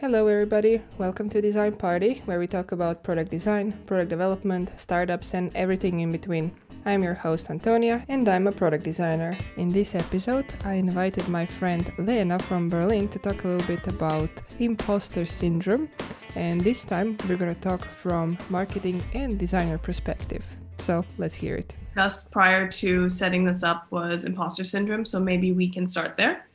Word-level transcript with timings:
Hello, 0.00 0.28
everybody. 0.28 0.80
Welcome 0.96 1.28
to 1.30 1.42
Design 1.42 1.74
Party, 1.74 2.22
where 2.24 2.38
we 2.38 2.46
talk 2.46 2.70
about 2.70 3.02
product 3.02 3.32
design, 3.32 3.72
product 3.84 4.10
development, 4.10 4.70
startups, 4.76 5.34
and 5.34 5.50
everything 5.56 5.98
in 5.98 6.12
between. 6.12 6.52
I'm 6.86 7.02
your 7.02 7.14
host, 7.14 7.50
Antonia, 7.50 8.04
and 8.08 8.28
I'm 8.28 8.46
a 8.46 8.52
product 8.52 8.84
designer. 8.84 9.36
In 9.56 9.70
this 9.70 9.96
episode, 9.96 10.44
I 10.64 10.74
invited 10.74 11.28
my 11.28 11.44
friend 11.44 11.92
Lena 11.98 12.38
from 12.38 12.68
Berlin 12.68 13.08
to 13.08 13.18
talk 13.18 13.42
a 13.42 13.48
little 13.48 13.66
bit 13.66 13.88
about 13.88 14.30
imposter 14.60 15.26
syndrome, 15.26 15.90
and 16.36 16.60
this 16.60 16.84
time 16.84 17.16
we're 17.28 17.36
going 17.36 17.52
to 17.52 17.60
talk 17.60 17.84
from 17.84 18.38
marketing 18.50 19.02
and 19.14 19.36
designer 19.36 19.78
perspective. 19.78 20.46
So 20.78 21.04
let's 21.18 21.34
hear 21.34 21.56
it. 21.56 21.74
Discussed 21.80 22.30
prior 22.30 22.70
to 22.70 23.08
setting 23.08 23.44
this 23.44 23.64
up 23.64 23.88
was 23.90 24.24
imposter 24.24 24.62
syndrome, 24.62 25.04
so 25.04 25.18
maybe 25.18 25.50
we 25.50 25.68
can 25.68 25.88
start 25.88 26.16
there. 26.16 26.46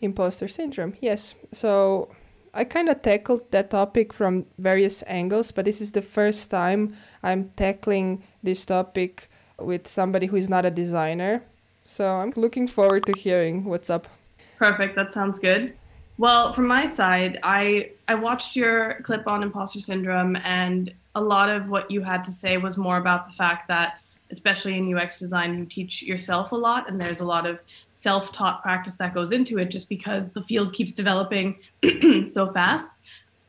Imposter 0.00 0.48
syndrome, 0.48 0.94
yes. 1.00 1.36
So 1.52 2.10
I 2.54 2.64
kind 2.64 2.88
of 2.88 3.02
tackled 3.02 3.50
that 3.50 3.70
topic 3.70 4.12
from 4.12 4.46
various 4.58 5.02
angles, 5.06 5.52
but 5.52 5.64
this 5.64 5.80
is 5.80 5.92
the 5.92 6.02
first 6.02 6.50
time 6.50 6.94
I'm 7.22 7.50
tackling 7.56 8.22
this 8.42 8.64
topic 8.64 9.30
with 9.58 9.86
somebody 9.86 10.26
who 10.26 10.36
is 10.36 10.48
not 10.48 10.64
a 10.64 10.70
designer. 10.70 11.42
So 11.84 12.16
I'm 12.16 12.32
looking 12.36 12.66
forward 12.66 13.06
to 13.06 13.12
hearing 13.12 13.64
what's 13.64 13.90
up. 13.90 14.08
Perfect. 14.56 14.96
That 14.96 15.12
sounds 15.12 15.38
good. 15.38 15.74
Well, 16.18 16.52
from 16.52 16.66
my 16.66 16.86
side, 16.86 17.38
I 17.42 17.90
I 18.08 18.16
watched 18.16 18.56
your 18.56 18.94
clip 19.04 19.28
on 19.28 19.42
imposter 19.42 19.80
syndrome 19.80 20.36
and 20.36 20.92
a 21.14 21.20
lot 21.20 21.48
of 21.48 21.68
what 21.68 21.90
you 21.90 22.02
had 22.02 22.24
to 22.24 22.32
say 22.32 22.56
was 22.56 22.76
more 22.76 22.96
about 22.96 23.28
the 23.28 23.34
fact 23.34 23.68
that 23.68 24.00
especially 24.30 24.76
in 24.76 24.96
UX 24.96 25.18
design, 25.18 25.58
you 25.58 25.64
teach 25.64 26.02
yourself 26.02 26.52
a 26.52 26.56
lot, 26.56 26.88
and 26.88 27.00
there's 27.00 27.20
a 27.20 27.24
lot 27.24 27.46
of 27.46 27.58
self 27.92 28.32
taught 28.32 28.62
practice 28.62 28.96
that 28.96 29.14
goes 29.14 29.32
into 29.32 29.58
it 29.58 29.70
just 29.70 29.88
because 29.88 30.30
the 30.30 30.42
field 30.42 30.72
keeps 30.72 30.94
developing 30.94 31.58
so 32.30 32.52
fast. 32.52 32.94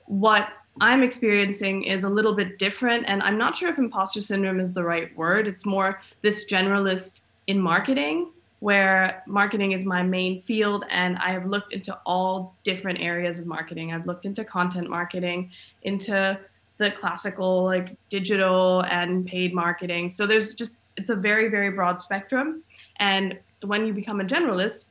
What 0.05 0.49
I'm 0.81 1.03
experiencing 1.03 1.83
is 1.83 2.03
a 2.03 2.09
little 2.09 2.33
bit 2.33 2.57
different, 2.57 3.05
and 3.07 3.21
I'm 3.21 3.37
not 3.37 3.57
sure 3.57 3.69
if 3.69 3.77
imposter 3.77 4.21
syndrome 4.21 4.59
is 4.59 4.73
the 4.73 4.83
right 4.83 5.15
word. 5.17 5.47
It's 5.47 5.65
more 5.65 6.01
this 6.21 6.49
generalist 6.49 7.21
in 7.47 7.59
marketing, 7.59 8.31
where 8.59 9.23
marketing 9.25 9.73
is 9.73 9.85
my 9.85 10.03
main 10.03 10.41
field, 10.41 10.85
and 10.89 11.17
I 11.17 11.31
have 11.31 11.45
looked 11.45 11.73
into 11.73 11.97
all 12.05 12.55
different 12.63 12.99
areas 12.99 13.39
of 13.39 13.45
marketing. 13.45 13.93
I've 13.93 14.05
looked 14.05 14.25
into 14.25 14.45
content 14.45 14.89
marketing, 14.89 15.51
into 15.83 16.39
the 16.79 16.91
classical 16.91 17.63
like 17.63 17.95
digital 18.09 18.81
and 18.89 19.25
paid 19.25 19.53
marketing. 19.53 20.09
So 20.09 20.25
there's 20.25 20.55
just 20.55 20.73
it's 20.97 21.09
a 21.09 21.15
very 21.15 21.47
very 21.47 21.69
broad 21.69 22.01
spectrum 22.01 22.63
and 22.99 23.37
when 23.61 23.85
you 23.85 23.93
become 23.93 24.21
a 24.21 24.23
generalist, 24.23 24.87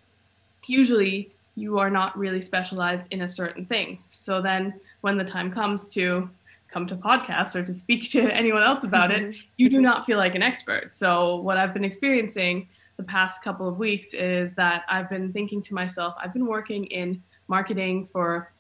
usually 0.66 1.30
you 1.54 1.78
are 1.78 1.90
not 1.90 2.16
really 2.16 2.40
specialized 2.40 3.06
in 3.10 3.22
a 3.22 3.28
certain 3.28 3.66
thing. 3.66 3.98
So 4.10 4.40
then 4.40 4.74
when 5.00 5.18
the 5.18 5.24
time 5.24 5.50
comes 5.50 5.88
to 5.94 6.30
come 6.68 6.86
to 6.86 6.96
podcasts 6.96 7.56
or 7.56 7.64
to 7.64 7.74
speak 7.74 8.10
to 8.10 8.20
anyone 8.32 8.62
else 8.62 8.84
about 8.84 9.10
it, 9.10 9.22
mm-hmm. 9.22 9.40
you 9.56 9.68
do 9.68 9.80
not 9.80 10.06
feel 10.06 10.18
like 10.18 10.34
an 10.34 10.42
expert. 10.42 10.94
So 10.94 11.36
what 11.36 11.56
I've 11.56 11.74
been 11.74 11.84
experiencing 11.84 12.68
the 12.96 13.02
past 13.02 13.42
couple 13.42 13.68
of 13.68 13.78
weeks 13.78 14.12
is 14.12 14.54
that 14.54 14.84
I've 14.88 15.08
been 15.08 15.32
thinking 15.32 15.62
to 15.62 15.74
myself, 15.74 16.14
I've 16.22 16.32
been 16.32 16.46
working 16.46 16.84
in 16.84 17.22
marketing 17.48 18.08
for 18.12 18.52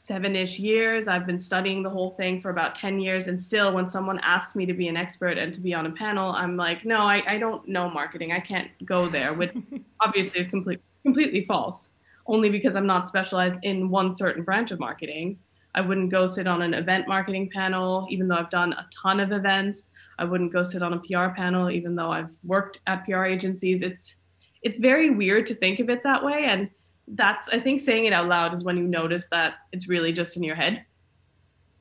seven 0.00 0.36
ish 0.36 0.58
years. 0.58 1.08
I've 1.08 1.26
been 1.26 1.40
studying 1.40 1.82
the 1.82 1.90
whole 1.90 2.10
thing 2.10 2.40
for 2.40 2.50
about 2.50 2.76
10 2.76 3.00
years. 3.00 3.26
And 3.26 3.42
still, 3.42 3.72
when 3.72 3.88
someone 3.88 4.20
asks 4.20 4.54
me 4.54 4.66
to 4.66 4.72
be 4.72 4.88
an 4.88 4.96
expert 4.96 5.36
and 5.36 5.52
to 5.52 5.60
be 5.60 5.74
on 5.74 5.86
a 5.86 5.90
panel, 5.90 6.32
I'm 6.32 6.56
like, 6.56 6.84
no, 6.84 7.00
I, 7.00 7.22
I 7.26 7.38
don't 7.38 7.66
know 7.66 7.90
marketing. 7.90 8.32
I 8.32 8.40
can't 8.40 8.70
go 8.84 9.08
there, 9.08 9.34
which 9.34 9.52
obviously 10.00 10.40
is 10.40 10.48
complete, 10.48 10.80
completely 11.02 11.44
false, 11.44 11.88
only 12.26 12.50
because 12.50 12.76
I'm 12.76 12.86
not 12.86 13.08
specialized 13.08 13.58
in 13.62 13.90
one 13.90 14.16
certain 14.16 14.44
branch 14.44 14.70
of 14.70 14.78
marketing. 14.78 15.38
I 15.74 15.80
wouldn't 15.82 16.10
go 16.10 16.26
sit 16.28 16.46
on 16.46 16.62
an 16.62 16.72
event 16.72 17.06
marketing 17.06 17.50
panel, 17.52 18.06
even 18.08 18.28
though 18.28 18.36
I've 18.36 18.50
done 18.50 18.72
a 18.72 18.86
ton 18.90 19.20
of 19.20 19.32
events. 19.32 19.90
I 20.18 20.24
wouldn't 20.24 20.52
go 20.52 20.62
sit 20.62 20.82
on 20.82 20.94
a 20.94 21.00
PR 21.00 21.34
panel, 21.36 21.70
even 21.70 21.94
though 21.94 22.10
I've 22.10 22.34
worked 22.44 22.80
at 22.86 23.04
PR 23.04 23.24
agencies. 23.24 23.82
It's 23.82 24.16
it's 24.62 24.78
very 24.78 25.10
weird 25.10 25.46
to 25.48 25.54
think 25.54 25.78
of 25.78 25.90
it 25.90 26.02
that 26.02 26.24
way. 26.24 26.44
And 26.44 26.70
that's 27.08 27.48
I 27.48 27.60
think 27.60 27.80
saying 27.80 28.06
it 28.06 28.12
out 28.12 28.28
loud 28.28 28.54
is 28.54 28.64
when 28.64 28.76
you 28.76 28.84
notice 28.84 29.28
that 29.30 29.54
it's 29.72 29.88
really 29.88 30.12
just 30.12 30.36
in 30.36 30.42
your 30.42 30.56
head. 30.56 30.84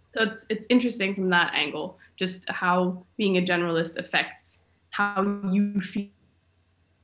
So 0.09 0.22
it's 0.22 0.46
it's 0.50 0.66
interesting 0.69 1.16
from 1.16 1.30
that 1.31 1.53
angle, 1.53 1.97
just 2.16 2.50
how 2.50 3.03
being 3.18 3.38
a 3.38 3.41
generalist 3.41 3.97
affects 3.97 4.59
how 4.91 5.24
you 5.52 5.81
feel 5.81 6.09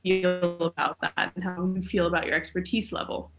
about 0.02 0.98
that 1.00 1.32
and 1.34 1.44
how 1.44 1.72
you 1.74 1.82
feel 1.82 2.06
about 2.06 2.26
your 2.26 2.34
expertise 2.34 2.92
level. 2.92 3.30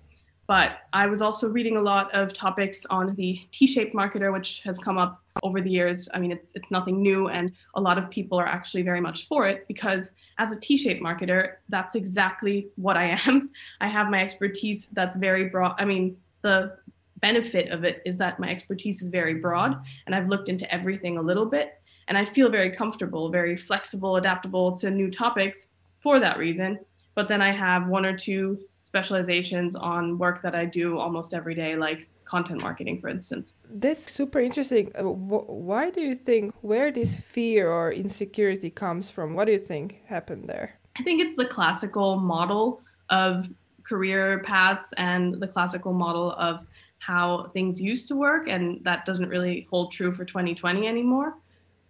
But 0.46 0.80
I 0.92 1.08
was 1.08 1.22
also 1.22 1.50
reading 1.50 1.78
a 1.78 1.82
lot 1.82 2.14
of 2.14 2.34
topics 2.34 2.86
on 2.90 3.16
the 3.16 3.40
T-shaped 3.52 3.96
marketer, 3.96 4.34
which 4.34 4.62
has 4.64 4.78
come 4.78 4.98
up 4.98 5.22
over 5.42 5.62
the 5.62 5.70
years. 5.70 6.10
I 6.14 6.20
mean, 6.20 6.32
it's 6.32 6.54
it's 6.56 6.70
nothing 6.70 7.02
new, 7.02 7.30
and 7.30 7.52
a 7.76 7.82
lot 7.82 7.98
of 7.98 8.10
people 8.10 8.38
are 8.38 8.46
actually 8.46 8.84
very 8.84 9.00
much 9.00 9.28
for 9.28 9.48
it 9.48 9.66
because 9.68 10.10
as 10.38 10.52
a 10.52 10.60
T-shaped 10.60 11.02
marketer, 11.02 11.56
that's 11.70 11.96
exactly 11.96 12.68
what 12.76 12.98
I 12.98 13.18
am. 13.26 13.52
I 13.82 13.88
have 13.88 14.10
my 14.10 14.22
expertise 14.22 14.88
that's 14.88 15.16
very 15.16 15.48
broad. 15.48 15.76
I 15.78 15.86
mean, 15.86 16.18
the 16.42 16.78
benefit 17.22 17.72
of 17.72 17.86
it 17.86 18.02
is 18.06 18.18
that 18.18 18.38
my 18.38 18.50
expertise 18.50 19.02
is 19.02 19.10
very 19.10 19.36
broad, 19.36 19.82
and 20.06 20.14
I've 20.14 20.28
looked 20.28 20.50
into 20.50 20.72
everything 20.74 21.18
a 21.18 21.22
little 21.22 21.46
bit, 21.46 21.82
and 22.10 22.18
I 22.18 22.26
feel 22.26 22.50
very 22.50 22.72
comfortable, 22.72 23.30
very 23.30 23.56
flexible, 23.56 24.18
adaptable 24.18 24.78
to 24.80 24.90
new 24.90 25.10
topics 25.10 25.68
for 26.02 26.20
that 26.20 26.38
reason. 26.38 26.80
But 27.16 27.30
then 27.30 27.42
I 27.42 27.52
have 27.52 27.88
one 27.88 28.06
or 28.06 28.18
two 28.18 28.60
specializations 28.94 29.76
on 29.76 30.20
work 30.20 30.44
that 30.44 30.54
I 30.54 30.66
do 30.66 31.00
almost 31.00 31.34
every 31.34 31.56
day, 31.56 31.76
like 31.76 32.08
content 32.26 32.62
marketing, 32.62 33.02
for 33.02 33.10
instance. 33.10 33.56
That's 33.68 34.12
super 34.12 34.40
interesting. 34.40 34.92
Uh, 34.96 35.10
why 35.10 35.90
do 35.90 36.00
you 36.00 36.14
think 36.14 36.54
where 36.62 36.92
this 36.92 37.16
fear 37.16 37.72
or 37.72 37.92
insecurity 37.92 38.70
comes 38.70 39.10
from? 39.10 39.34
What 39.34 39.46
do 39.46 39.52
you 39.52 39.58
think 39.58 40.04
happened 40.06 40.48
there? 40.48 40.80
I 40.96 41.02
think 41.02 41.22
it's 41.24 41.36
the 41.36 41.46
classical 41.46 42.18
model 42.18 42.84
of 43.10 43.50
career 43.82 44.44
paths 44.46 44.94
and 44.98 45.42
the 45.42 45.48
classical 45.48 45.94
model 45.94 46.34
of 46.34 46.68
how 47.00 47.50
things 47.52 47.82
used 47.82 48.08
to 48.10 48.16
work, 48.16 48.48
and 48.48 48.80
that 48.84 49.08
doesn't 49.08 49.28
really 49.28 49.66
hold 49.72 49.92
true 49.92 50.12
for 50.12 50.24
2020 50.24 50.88
anymore. 50.88 51.34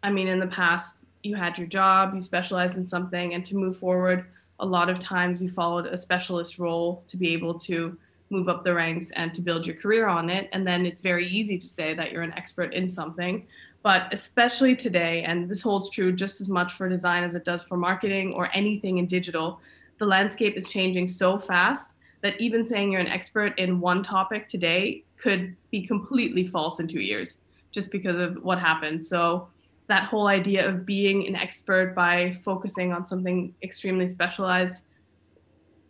I 0.03 0.09
mean, 0.09 0.29
in 0.29 0.39
the 0.39 0.47
past, 0.47 0.99
you 1.21 1.35
had 1.35 1.57
your 1.57 1.67
job, 1.67 2.15
you 2.15 2.21
specialized 2.21 2.77
in 2.77 2.87
something, 2.87 3.33
and 3.33 3.45
to 3.45 3.57
move 3.57 3.77
forward, 3.77 4.25
a 4.63 4.65
lot 4.65 4.89
of 4.89 5.01
times 5.01 5.41
you 5.41 5.51
followed 5.51 5.85
a 5.87 5.97
specialist 5.97 6.57
role 6.57 7.03
to 7.09 7.17
be 7.17 7.33
able 7.33 7.59
to 7.59 7.97
move 8.29 8.47
up 8.47 8.63
the 8.63 8.73
ranks 8.73 9.11
and 9.11 9.33
to 9.35 9.41
build 9.41 9.67
your 9.67 9.75
career 9.75 10.07
on 10.07 10.29
it. 10.29 10.49
And 10.53 10.65
then 10.65 10.85
it's 10.85 11.01
very 11.01 11.27
easy 11.27 11.57
to 11.59 11.67
say 11.67 11.93
that 11.93 12.11
you're 12.11 12.23
an 12.23 12.33
expert 12.33 12.73
in 12.73 12.87
something. 12.87 13.45
But 13.83 14.13
especially 14.13 14.75
today, 14.77 15.23
and 15.23 15.49
this 15.49 15.61
holds 15.61 15.89
true 15.89 16.13
just 16.13 16.39
as 16.39 16.47
much 16.47 16.73
for 16.73 16.87
design 16.87 17.25
as 17.25 17.35
it 17.35 17.43
does 17.43 17.63
for 17.63 17.75
marketing 17.75 18.31
or 18.33 18.49
anything 18.53 18.99
in 18.99 19.05
digital, 19.05 19.59
the 19.99 20.05
landscape 20.05 20.55
is 20.55 20.69
changing 20.69 21.09
so 21.09 21.37
fast 21.37 21.91
that 22.21 22.39
even 22.39 22.65
saying 22.65 22.91
you're 22.91 23.01
an 23.01 23.07
expert 23.07 23.59
in 23.59 23.81
one 23.81 24.01
topic 24.01 24.47
today 24.47 25.03
could 25.17 25.55
be 25.71 25.85
completely 25.85 26.47
false 26.47 26.79
in 26.79 26.87
two 26.87 27.01
years 27.01 27.41
just 27.73 27.91
because 27.91 28.15
of 28.15 28.41
what 28.41 28.59
happened. 28.59 29.05
So 29.05 29.49
that 29.87 30.05
whole 30.05 30.27
idea 30.27 30.67
of 30.67 30.85
being 30.85 31.27
an 31.27 31.35
expert 31.35 31.93
by 31.93 32.33
focusing 32.43 32.93
on 32.93 33.05
something 33.05 33.53
extremely 33.61 34.07
specialized 34.07 34.83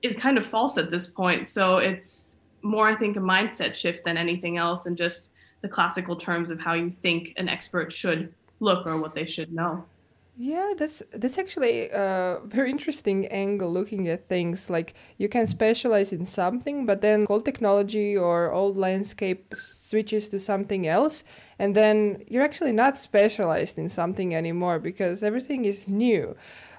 is 0.01 0.15
kind 0.15 0.37
of 0.37 0.45
false 0.45 0.77
at 0.77 0.91
this 0.91 1.07
point. 1.07 1.47
So 1.47 1.77
it's 1.77 2.37
more, 2.61 2.87
I 2.87 2.95
think, 2.95 3.17
a 3.17 3.19
mindset 3.19 3.75
shift 3.75 4.03
than 4.05 4.17
anything 4.17 4.57
else, 4.57 4.85
and 4.85 4.97
just 4.97 5.29
the 5.61 5.69
classical 5.69 6.15
terms 6.15 6.51
of 6.51 6.59
how 6.59 6.73
you 6.73 6.89
think 6.89 7.33
an 7.37 7.47
expert 7.47 7.91
should 7.91 8.33
look 8.59 8.85
or 8.87 8.97
what 8.99 9.15
they 9.15 9.25
should 9.25 9.53
know. 9.53 9.85
Yeah, 10.35 10.73
that's 10.75 11.03
that's 11.11 11.37
actually 11.37 11.89
a 11.91 12.39
very 12.45 12.71
interesting 12.71 13.27
angle 13.27 13.71
looking 13.71 14.07
at 14.07 14.27
things. 14.27 14.67
Like 14.67 14.95
you 15.19 15.29
can 15.29 15.45
specialize 15.45 16.11
in 16.11 16.25
something, 16.25 16.87
but 16.87 17.01
then 17.01 17.25
old 17.29 17.45
technology 17.45 18.17
or 18.17 18.51
old 18.51 18.75
landscape 18.75 19.53
switches 19.55 20.27
to 20.29 20.39
something 20.39 20.87
else, 20.87 21.23
and 21.59 21.75
then 21.75 22.23
you're 22.27 22.43
actually 22.43 22.71
not 22.71 22.97
specialized 22.97 23.77
in 23.77 23.89
something 23.89 24.33
anymore 24.33 24.79
because 24.79 25.21
everything 25.21 25.65
is 25.65 25.87
new. 25.87 26.35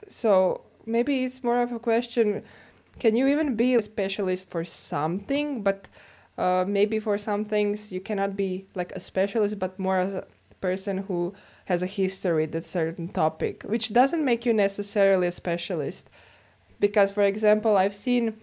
So 0.08 0.62
maybe 0.84 1.22
it's 1.24 1.44
more 1.44 1.62
of 1.62 1.70
a 1.70 1.78
question 1.78 2.42
can 2.98 3.16
you 3.16 3.26
even 3.26 3.56
be 3.56 3.74
a 3.74 3.82
specialist 3.82 4.50
for 4.50 4.64
something 4.64 5.62
but 5.62 5.88
uh, 6.38 6.64
maybe 6.66 6.98
for 7.00 7.18
some 7.18 7.44
things 7.44 7.92
you 7.92 8.00
cannot 8.00 8.36
be 8.36 8.66
like 8.74 8.92
a 8.92 9.00
specialist 9.00 9.58
but 9.58 9.78
more 9.78 9.98
as 9.98 10.14
a 10.14 10.26
person 10.60 10.98
who 10.98 11.34
has 11.66 11.82
a 11.82 11.86
history 11.86 12.44
a 12.44 12.62
certain 12.62 13.08
topic 13.08 13.62
which 13.64 13.92
doesn't 13.92 14.24
make 14.24 14.44
you 14.46 14.52
necessarily 14.52 15.26
a 15.26 15.32
specialist. 15.32 16.08
Because 16.80 17.10
for 17.10 17.22
example 17.22 17.76
i've 17.76 17.94
seen 17.94 18.34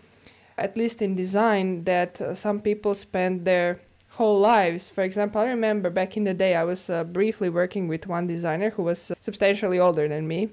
at 0.58 0.76
least 0.78 1.02
in 1.02 1.16
design 1.16 1.84
that 1.84 2.20
uh, 2.22 2.34
some 2.34 2.62
people 2.62 2.96
spend 2.96 3.46
their 3.46 3.80
whole 4.10 4.40
lives 4.40 4.90
for 4.90 5.04
example 5.04 5.40
i 5.42 5.46
remember 5.46 5.90
back 5.90 6.18
in 6.18 6.24
the 6.24 6.34
day 6.34 6.56
i 6.56 6.64
was 6.64 6.90
uh, 6.90 7.04
briefly 7.04 7.50
working 7.50 7.88
with 7.88 8.08
one 8.08 8.28
designer 8.28 8.70
who 8.72 8.84
was 8.84 9.12
substantially 9.22 9.80
older 9.80 10.08
than 10.08 10.28
me. 10.28 10.50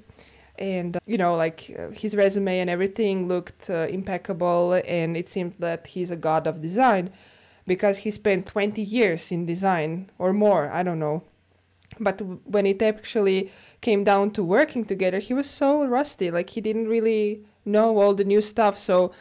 And 0.58 0.96
uh, 0.96 1.00
you 1.06 1.18
know 1.18 1.34
like 1.36 1.74
uh, 1.78 1.90
his 1.90 2.14
resume 2.16 2.58
and 2.58 2.68
everything 2.68 3.28
looked 3.28 3.70
uh, 3.70 3.86
impeccable 3.88 4.80
and 4.84 5.16
it 5.16 5.28
seemed 5.28 5.54
that 5.60 5.86
he's 5.88 6.10
a 6.10 6.16
god 6.16 6.46
of 6.46 6.60
design. 6.60 7.10
Because 7.66 7.98
he 7.98 8.10
spent 8.10 8.46
20 8.46 8.80
years 8.80 9.30
in 9.30 9.44
design 9.44 10.10
or 10.18 10.32
more, 10.32 10.72
I 10.72 10.82
don't 10.82 10.98
know. 10.98 11.22
But 11.98 12.20
when 12.44 12.66
it 12.66 12.82
actually 12.82 13.50
came 13.80 14.04
down 14.04 14.30
to 14.32 14.42
working 14.44 14.84
together, 14.84 15.18
he 15.18 15.34
was 15.34 15.48
so 15.48 15.84
rusty. 15.86 16.30
Like 16.30 16.50
he 16.50 16.60
didn't 16.60 16.88
really 16.88 17.44
know 17.64 17.98
all 17.98 18.14
the 18.14 18.24
new 18.24 18.40
stuff. 18.40 18.78
So 18.78 19.12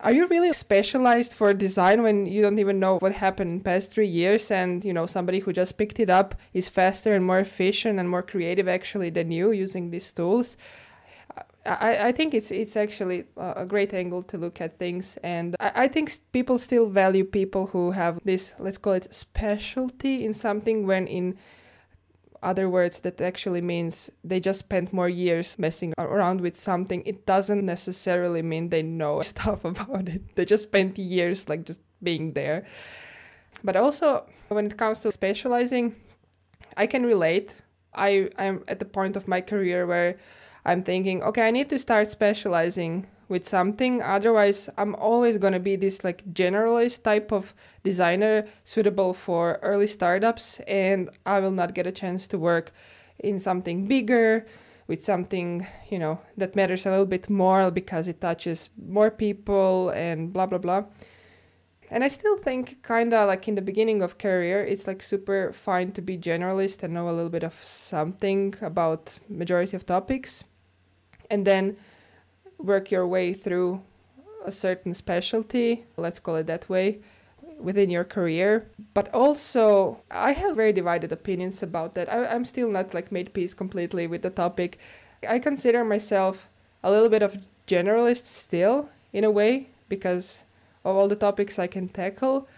are 0.00 0.12
you 0.12 0.26
really 0.28 0.52
specialized 0.52 1.34
for 1.34 1.52
design 1.52 2.02
when 2.02 2.26
you 2.26 2.40
don't 2.40 2.58
even 2.58 2.78
know 2.78 2.98
what 2.98 3.12
happened 3.12 3.50
in 3.50 3.60
past 3.60 3.90
three 3.90 4.06
years 4.06 4.50
and 4.50 4.84
you 4.84 4.92
know 4.92 5.06
somebody 5.06 5.40
who 5.40 5.52
just 5.52 5.76
picked 5.76 5.98
it 5.98 6.08
up 6.08 6.34
is 6.52 6.68
faster 6.68 7.14
and 7.14 7.24
more 7.24 7.40
efficient 7.40 7.98
and 7.98 8.08
more 8.08 8.22
creative 8.22 8.68
actually 8.68 9.10
than 9.10 9.32
you 9.32 9.50
using 9.50 9.90
these 9.90 10.12
tools 10.12 10.56
I, 11.66 12.08
I 12.08 12.12
think 12.12 12.32
it's 12.32 12.50
it's 12.50 12.76
actually 12.76 13.24
a 13.36 13.66
great 13.66 13.92
angle 13.92 14.22
to 14.24 14.38
look 14.38 14.60
at 14.60 14.78
things 14.78 15.18
and 15.22 15.56
I, 15.58 15.72
I 15.74 15.88
think 15.88 16.16
people 16.32 16.58
still 16.58 16.88
value 16.88 17.24
people 17.24 17.66
who 17.66 17.90
have 17.90 18.20
this 18.24 18.54
let's 18.58 18.78
call 18.78 18.94
it 18.94 19.12
specialty 19.12 20.24
in 20.24 20.32
something 20.32 20.86
when 20.86 21.06
in 21.06 21.36
other 22.42 22.68
words 22.68 23.00
that 23.00 23.20
actually 23.20 23.60
means 23.60 24.10
they 24.24 24.40
just 24.40 24.60
spent 24.60 24.92
more 24.92 25.08
years 25.08 25.58
messing 25.58 25.92
around 25.98 26.40
with 26.40 26.56
something. 26.56 27.02
It 27.04 27.26
doesn't 27.26 27.64
necessarily 27.64 28.42
mean 28.42 28.68
they 28.68 28.82
know 28.82 29.20
stuff 29.32 29.64
about 29.64 30.08
it. 30.08 30.36
They 30.36 30.44
just 30.44 30.64
spent 30.64 30.98
years 30.98 31.48
like 31.48 31.64
just 31.64 31.80
being 32.02 32.32
there. 32.34 32.64
But 33.64 33.76
also 33.76 34.26
when 34.48 34.66
it 34.66 34.76
comes 34.76 35.00
to 35.00 35.12
specializing 35.12 35.94
i 36.76 36.86
can 36.86 37.04
relate. 37.04 37.62
I 37.94 38.30
i'm 38.38 38.64
at 38.68 38.78
the 38.78 38.84
point 38.84 39.16
of 39.16 39.26
my 39.28 39.40
career 39.40 39.86
where 39.86 40.18
i'm 40.64 40.82
thinking 40.82 41.22
okay 41.22 41.46
i 41.48 41.50
need 41.50 41.68
to 41.70 41.78
start 41.78 42.10
specializing 42.10 43.06
with 43.28 43.46
something. 43.46 44.02
Otherwise 44.02 44.68
i'm 44.76 44.94
always 44.94 45.38
going 45.38 45.52
to 45.52 45.60
be 45.60 45.76
this 45.76 46.04
like 46.04 46.24
generalist 46.32 47.02
type 47.02 47.32
of 47.32 47.54
designer 47.82 48.46
suitable 48.64 49.12
for 49.12 49.58
early 49.62 49.86
startups 49.86 50.60
and 50.66 51.10
i 51.26 51.38
will 51.38 51.50
not 51.50 51.74
get 51.74 51.86
a 51.86 51.92
chance 51.92 52.26
to 52.26 52.38
work 52.38 52.72
in 53.18 53.38
something 53.40 53.86
bigger 53.86 54.46
with 54.86 55.04
something 55.04 55.66
you 55.90 55.98
know 55.98 56.20
that 56.36 56.56
matters 56.56 56.86
a 56.86 56.90
little 56.90 57.06
bit 57.06 57.28
more 57.28 57.70
because 57.70 58.08
it 58.08 58.20
touches 58.20 58.70
more 58.86 59.10
people 59.10 59.90
and 59.90 60.32
blah 60.32 60.46
blah 60.46 60.58
blah. 60.58 60.84
And 61.90 62.04
i 62.04 62.08
still 62.08 62.36
think 62.38 62.82
kind 62.82 63.14
of 63.14 63.28
like 63.28 63.48
in 63.48 63.54
the 63.54 63.62
beginning 63.62 64.02
of 64.02 64.18
career 64.18 64.64
it's 64.64 64.86
like 64.86 65.02
super 65.02 65.52
fine 65.52 65.92
to 65.92 66.02
be 66.02 66.18
generalist 66.18 66.82
and 66.82 66.94
know 66.94 67.08
a 67.08 67.12
little 67.16 67.30
bit 67.30 67.44
of 67.44 67.54
something 67.62 68.54
about 68.60 69.18
majority 69.28 69.76
of 69.76 69.86
topics. 69.86 70.44
And 71.30 71.46
then 71.46 71.76
work 72.58 72.90
your 72.90 73.06
way 73.06 73.32
through 73.32 73.82
a 74.44 74.52
certain 74.52 74.94
specialty, 74.94 75.84
let's 75.96 76.20
call 76.20 76.36
it 76.36 76.46
that 76.46 76.68
way, 76.68 76.98
within 77.58 77.90
your 77.90 78.04
career. 78.04 78.68
But 78.94 79.12
also, 79.14 80.00
I 80.10 80.32
have 80.32 80.56
very 80.56 80.72
divided 80.72 81.12
opinions 81.12 81.62
about 81.62 81.94
that. 81.94 82.12
I, 82.12 82.34
am 82.34 82.44
still 82.44 82.70
not 82.70 82.94
like 82.94 83.12
made 83.12 83.32
peace 83.32 83.54
completely 83.54 84.06
with 84.06 84.22
the 84.22 84.30
topic. 84.30 84.78
I 85.28 85.38
consider 85.38 85.84
myself 85.84 86.48
a 86.82 86.90
little 86.90 87.08
bit 87.08 87.22
of 87.22 87.38
generalist 87.66 88.26
still, 88.26 88.88
in 89.12 89.24
a 89.24 89.30
way, 89.30 89.68
because 89.88 90.42
of 90.84 90.96
all 90.96 91.08
the 91.08 91.16
topics 91.16 91.58
I 91.58 91.66
can 91.66 91.88
tackle. 91.88 92.48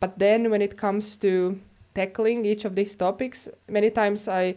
But 0.00 0.18
then 0.18 0.50
when 0.50 0.62
it 0.62 0.76
comes 0.76 1.16
to 1.16 1.60
tackling 1.94 2.44
each 2.44 2.64
of 2.64 2.74
these 2.74 2.94
topics, 2.94 3.48
many 3.68 3.90
times 3.90 4.28
I 4.28 4.56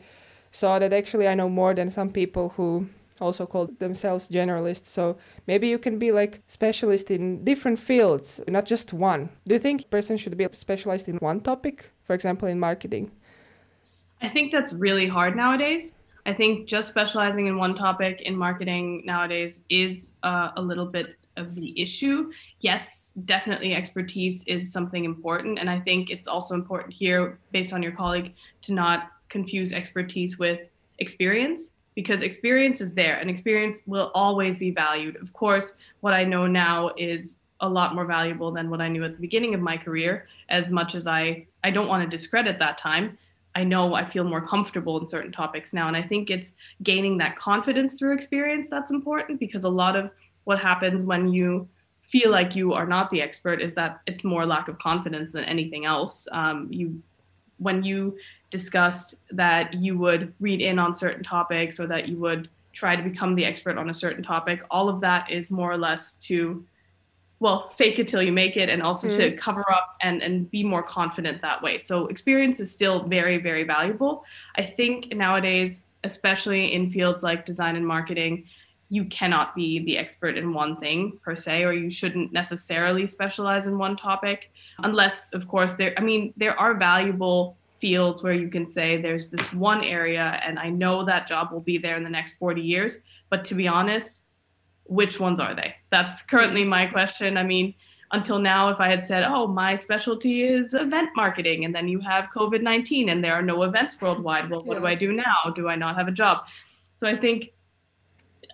saw 0.52 0.80
that 0.80 0.94
actually 0.94 1.28
I 1.28 1.36
know 1.36 1.50
more 1.50 1.74
than 1.74 1.92
some 1.92 2.10
people 2.10 2.50
who 2.50 2.88
also 3.19 3.46
call 3.46 3.68
themselves 3.80 4.28
generalists. 4.28 4.88
So 4.88 5.18
maybe 5.48 5.68
you 5.68 5.80
can 5.80 5.98
be 5.98 6.12
like 6.12 6.42
specialist 6.48 7.12
in 7.12 7.44
different 7.44 7.80
fields, 7.80 8.42
not 8.48 8.66
just 8.66 8.94
one. 8.94 9.30
Do 9.46 9.56
you 9.56 9.60
think 9.60 9.90
person 9.90 10.18
should 10.18 10.38
be 10.38 10.48
specialized 10.52 11.08
in 11.08 11.18
one 11.18 11.42
topic, 11.42 11.92
for 12.04 12.14
example, 12.14 12.48
in 12.48 12.60
marketing? 12.60 13.12
I 14.22 14.30
think 14.30 14.52
that's 14.52 14.74
really 14.74 15.08
hard 15.08 15.36
nowadays. 15.36 15.96
I 16.25 16.34
think 16.34 16.68
just 16.68 16.90
specializing 16.90 17.48
in 17.48 17.58
one 17.58 17.75
topic 17.75 18.22
in 18.22 18.36
marketing 18.36 19.04
nowadays 19.06 19.62
is 19.69 20.14
uh, 20.24 20.52
a 20.58 20.62
little 20.62 20.86
bit 20.86 21.16
of 21.38 21.56
the 21.56 21.80
issue. 21.80 22.31
Yes, 22.60 23.12
definitely 23.25 23.74
expertise 23.74 24.44
is 24.46 24.72
something 24.72 25.06
important. 25.06 25.60
And 25.60 25.69
I 25.69 25.80
think 25.80 26.10
it's 26.10 26.28
also 26.28 26.56
important 26.56 26.94
here, 26.94 27.40
based 27.52 27.74
on 27.74 27.81
your 27.81 27.94
colleague, 27.94 28.34
to 28.64 28.74
not 28.74 29.12
confuse 29.30 29.72
expertise 29.72 30.40
with 30.40 30.60
experience 31.00 31.74
because 31.98 32.22
experience 32.22 32.80
is 32.80 32.94
there 32.94 33.18
and 33.18 33.28
experience 33.28 33.82
will 33.88 34.12
always 34.14 34.56
be 34.56 34.70
valued. 34.70 35.16
Of 35.16 35.34
course, 35.34 35.74
what 36.02 36.14
I 36.14 36.24
know 36.24 36.46
now 36.46 36.92
is 36.96 37.38
a 37.60 37.68
lot 37.68 37.96
more 37.96 38.06
valuable 38.06 38.52
than 38.52 38.70
what 38.70 38.82
I 38.82 38.88
knew 38.88 39.04
at 39.04 39.14
the 39.14 39.20
beginning 39.20 39.56
of 39.56 39.62
my 39.62 39.78
career 39.78 40.28
as 40.50 40.70
much 40.70 40.94
as 40.94 41.08
I 41.08 41.48
I 41.64 41.72
don't 41.72 41.88
want 41.88 42.04
to 42.04 42.18
discredit 42.18 42.60
that 42.60 42.78
time. 42.78 43.18
I 43.56 43.64
know 43.64 43.96
I 43.96 44.06
feel 44.06 44.24
more 44.24 44.46
comfortable 44.46 45.00
in 45.02 45.08
certain 45.08 45.32
topics 45.32 45.74
now 45.74 45.88
and 45.88 45.98
I 45.98 46.04
think 46.04 46.30
it's 46.30 46.54
gaining 46.84 47.18
that 47.18 47.36
confidence 47.36 47.96
through 47.96 48.14
experience 48.14 48.68
that's 48.70 48.92
important 48.92 49.40
because 49.40 49.64
a 49.64 49.70
lot 49.70 49.96
of 49.96 50.12
what 50.44 50.60
happens 50.60 51.04
when 51.04 51.34
you 51.34 51.68
feel 52.04 52.30
like 52.30 52.56
you 52.56 52.74
are 52.74 52.86
not 52.86 53.10
the 53.10 53.24
expert 53.24 53.60
is 53.60 53.74
that 53.74 54.02
it's 54.06 54.24
more 54.24 54.46
lack 54.46 54.68
of 54.68 54.78
confidence 54.78 55.34
than 55.34 55.46
anything 55.46 55.86
else. 55.86 56.28
Um, 56.32 56.68
you 56.70 57.02
when 57.58 57.84
you 57.84 58.18
discussed 58.52 59.16
that 59.32 59.74
you 59.74 59.98
would 59.98 60.34
read 60.40 60.62
in 60.62 60.80
on 60.80 60.96
certain 60.96 61.24
topics 61.24 61.80
or 61.80 61.88
that 61.88 62.08
you 62.08 62.18
would 62.18 62.50
try 62.74 62.96
to 62.96 63.04
become 63.04 63.36
the 63.36 63.44
expert 63.44 63.78
on 63.78 63.90
a 63.90 63.94
certain 63.94 64.24
topic. 64.24 64.62
All 64.70 64.88
of 64.88 65.02
that 65.02 65.32
is 65.32 65.50
more 65.50 65.72
or 65.72 65.78
less 65.78 66.16
to, 66.16 66.64
well, 67.40 67.70
fake 67.72 68.00
it 68.00 68.08
till 68.08 68.22
you 68.22 68.32
make 68.32 68.56
it 68.56 68.70
and 68.70 68.82
also 68.82 69.10
mm. 69.10 69.18
to 69.18 69.36
cover 69.36 69.66
up 69.72 69.98
and, 70.02 70.22
and 70.22 70.50
be 70.50 70.64
more 70.64 70.84
confident 70.84 71.42
that 71.42 71.62
way. 71.62 71.80
So 71.80 72.08
experience 72.08 72.60
is 72.60 72.72
still 72.72 73.04
very, 73.04 73.38
very 73.38 73.64
valuable. 73.64 74.24
I 74.56 74.64
think 74.64 75.14
nowadays, 75.14 75.84
especially 76.04 76.74
in 76.74 76.90
fields 76.90 77.24
like 77.24 77.46
design 77.46 77.76
and 77.76 77.86
marketing, 77.86 78.46
you 78.90 79.04
cannot 79.06 79.54
be 79.54 79.80
the 79.80 79.98
expert 79.98 80.38
in 80.38 80.54
one 80.54 80.78
thing 80.78 81.20
per 81.22 81.36
se, 81.36 81.64
or 81.64 81.74
you 81.74 81.92
shouldn't 81.92 82.32
necessarily 82.32 83.06
specialize 83.06 83.68
in 83.68 83.78
one 83.78 83.98
topic, 83.98 84.50
unless, 84.84 85.34
of 85.34 85.48
course, 85.50 85.74
there, 85.74 85.94
I 85.98 86.02
mean, 86.02 86.34
there 86.38 86.58
are 86.58 86.74
valuable 86.74 87.56
fields 87.80 88.24
where 88.24 88.34
you 88.34 88.50
can 88.50 88.70
say 88.70 89.02
there's 89.02 89.30
this 89.30 89.54
one 89.54 89.84
area 89.84 90.40
and 90.44 90.58
I 90.60 90.70
know 90.70 91.06
that 91.06 91.28
job 91.28 91.52
will 91.52 91.62
be 91.62 91.78
there 91.78 91.98
in 91.98 92.04
the 92.04 92.10
next 92.10 92.38
40 92.38 92.62
years. 92.62 92.98
But 93.30 93.46
to 93.46 93.56
be 93.56 93.68
honest, 93.68 94.24
which 94.86 95.20
ones 95.20 95.40
are 95.40 95.56
they? 95.56 95.76
That's 95.90 96.22
currently 96.22 96.64
my 96.64 96.86
question. 96.88 97.38
I 97.38 97.44
mean, 97.44 97.74
until 98.12 98.40
now, 98.40 98.70
if 98.70 98.80
I 98.80 98.90
had 98.90 99.06
said, 99.06 99.24
oh, 99.24 99.48
my 99.48 99.76
specialty 99.76 100.44
is 100.44 100.74
event 100.74 101.10
marketing, 101.16 101.66
and 101.66 101.76
then 101.76 101.88
you 101.88 102.00
have 102.00 102.30
COVID 102.36 102.62
19 102.62 103.10
and 103.10 103.24
there 103.24 103.34
are 103.34 103.42
no 103.42 103.64
events 103.64 104.02
worldwide, 104.02 104.50
well, 104.50 104.62
what 104.62 104.78
do 104.78 104.86
I 104.86 104.96
do 104.96 105.12
now? 105.12 105.52
Do 105.56 105.68
I 105.68 105.76
not 105.76 105.98
have 105.98 106.07
a 106.07 106.12
job? 106.12 106.46
So 106.96 107.07
I 107.07 107.18
think 107.18 107.52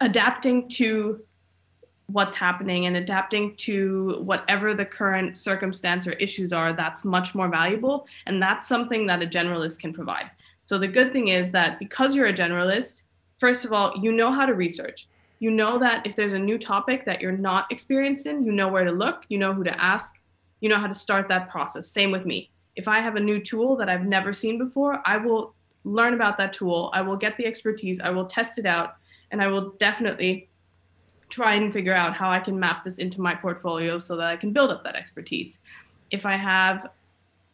adapting 0.01 0.69
to 0.69 1.23
what's 2.13 2.35
happening 2.35 2.85
and 2.85 2.95
adapting 2.95 3.55
to 3.55 4.21
whatever 4.23 4.75
the 4.75 4.85
current 4.85 5.35
circumstance 5.35 6.07
or 6.07 6.11
issues 6.13 6.53
are, 6.53 6.71
that's 6.71 7.03
much 7.03 7.33
more 7.33 7.49
valuable. 7.49 8.05
And 8.27 8.41
that's 8.41 8.67
something 8.67 9.07
that 9.07 9.23
a 9.23 9.25
generalist 9.25 9.79
can 9.79 9.93
provide. 9.93 10.29
So 10.63 10.77
the 10.77 10.87
good 10.87 11.11
thing 11.11 11.29
is 11.29 11.49
that 11.51 11.79
because 11.79 12.15
you're 12.15 12.27
a 12.27 12.33
generalist, 12.33 13.01
first 13.39 13.65
of 13.65 13.73
all, 13.73 13.95
you 13.99 14.11
know 14.11 14.31
how 14.31 14.45
to 14.45 14.53
research. 14.53 15.07
You 15.39 15.49
know 15.49 15.79
that 15.79 16.05
if 16.05 16.15
there's 16.15 16.33
a 16.33 16.39
new 16.39 16.59
topic 16.59 17.03
that 17.05 17.19
you're 17.19 17.31
not 17.31 17.71
experienced 17.71 18.27
in, 18.27 18.45
you 18.45 18.51
know 18.51 18.67
where 18.67 18.85
to 18.85 18.91
look, 18.91 19.23
you 19.29 19.39
know 19.39 19.51
who 19.51 19.63
to 19.63 19.81
ask, 19.81 20.21
you 20.61 20.69
know 20.69 20.77
how 20.77 20.87
to 20.87 20.95
start 20.95 21.27
that 21.29 21.49
process. 21.49 21.87
Same 21.87 22.11
with 22.11 22.27
me. 22.27 22.51
If 22.75 22.87
I 22.87 22.99
have 22.99 23.15
a 23.15 23.19
new 23.19 23.39
tool 23.39 23.75
that 23.77 23.89
I've 23.89 24.05
never 24.05 24.33
seen 24.33 24.59
before, 24.59 25.01
I 25.03 25.17
will 25.17 25.55
learn 25.83 26.13
about 26.13 26.37
that 26.37 26.53
tool. 26.53 26.91
I 26.93 27.01
will 27.01 27.17
get 27.17 27.37
the 27.37 27.45
expertise, 27.47 27.99
I 27.99 28.11
will 28.11 28.27
test 28.27 28.59
it 28.59 28.67
out, 28.67 28.97
and 29.31 29.41
I 29.41 29.47
will 29.47 29.71
definitely 29.79 30.47
try 31.33 31.55
and 31.55 31.73
figure 31.73 31.95
out 31.95 32.13
how 32.13 32.29
I 32.29 32.39
can 32.39 32.59
map 32.59 32.83
this 32.83 32.97
into 32.99 33.19
my 33.19 33.33
portfolio 33.33 33.97
so 33.97 34.15
that 34.17 34.27
I 34.27 34.37
can 34.37 34.53
build 34.53 34.69
up 34.69 34.83
that 34.83 34.95
expertise. 34.95 35.57
If 36.11 36.27
I 36.27 36.35
have 36.35 36.91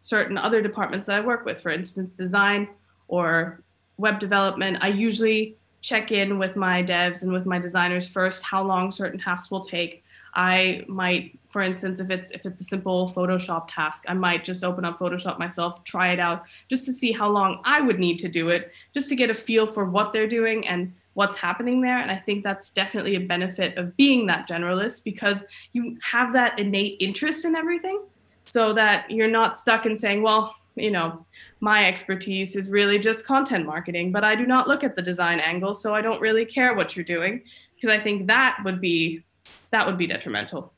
certain 0.02 0.38
other 0.38 0.62
departments 0.62 1.08
that 1.08 1.16
I 1.16 1.22
work 1.22 1.46
with, 1.46 1.62
for 1.62 1.72
instance, 1.72 2.14
design 2.14 2.68
or 3.08 3.62
web 3.98 4.20
development, 4.20 4.80
I 4.82 4.90
usually 4.90 5.56
check 5.80 6.12
in 6.12 6.38
with 6.38 6.58
my 6.58 6.84
devs 6.84 7.22
and 7.22 7.32
with 7.32 7.46
my 7.46 7.58
designers 7.58 8.06
first 8.06 8.44
how 8.44 8.62
long 8.62 8.92
certain 8.92 9.18
tasks 9.18 9.50
will 9.50 9.64
take. 9.64 10.04
I 10.34 10.84
might, 10.90 11.40
for 11.48 11.62
instance, 11.62 12.02
if 12.02 12.10
it's 12.10 12.32
if 12.32 12.46
it's 12.46 12.60
a 12.60 12.66
simple 12.66 13.14
Photoshop 13.16 13.70
task, 13.70 14.04
I 14.10 14.14
might 14.14 14.44
just 14.44 14.66
open 14.66 14.84
up 14.84 15.00
Photoshop 15.00 15.40
myself, 15.40 15.86
try 15.86 16.10
it 16.10 16.20
out, 16.20 16.44
just 16.70 16.86
to 16.86 16.94
see 16.94 17.14
how 17.14 17.30
long 17.30 17.62
I 17.64 17.80
would 17.80 17.98
need 17.98 18.20
to 18.20 18.28
do 18.28 18.50
it, 18.50 18.72
just 18.94 19.08
to 19.10 19.16
get 19.16 19.30
a 19.30 19.36
feel 19.36 19.66
for 19.66 19.86
what 19.86 20.12
they're 20.12 20.28
doing 20.28 20.68
and 20.68 20.94
what's 21.20 21.36
happening 21.36 21.82
there. 21.82 21.98
And 21.98 22.10
I 22.10 22.16
think 22.16 22.46
that's 22.46 22.72
definitely 22.72 23.16
a 23.16 23.20
benefit 23.20 23.78
of 23.78 23.98
being 23.98 24.26
that 24.28 24.48
generalist 24.48 25.04
because 25.04 25.44
you 25.74 25.98
have 26.02 26.32
that 26.32 26.58
innate 26.58 26.96
interest 27.02 27.44
in 27.44 27.58
everything 27.58 28.06
so 28.46 28.72
that 28.72 29.12
you're 29.12 29.28
not 29.28 29.58
stuck 29.58 29.86
in 29.86 29.98
saying, 29.98 30.22
well, 30.24 30.56
you 30.76 30.92
know, 30.92 31.26
my 31.60 31.86
expertise 31.86 32.56
is 32.56 32.70
really 32.70 33.00
just 33.00 33.28
content 33.28 33.66
marketing, 33.66 34.14
but 34.14 34.24
I 34.24 34.34
do 34.34 34.48
not 34.48 34.70
look 34.70 34.82
at 34.82 34.96
the 34.96 35.02
design 35.02 35.42
angle, 35.42 35.76
so 35.76 35.94
I 35.94 36.00
don't 36.00 36.22
really 36.22 36.46
care 36.46 36.74
what 36.74 36.96
you're 36.96 37.12
doing 37.18 37.42
because 37.76 37.94
I 37.94 38.02
think 38.02 38.28
that 38.28 38.60
would 38.64 38.80
be 38.80 39.26
that 39.72 39.86
would 39.86 39.98
be 39.98 40.08
detrimental. 40.08 40.72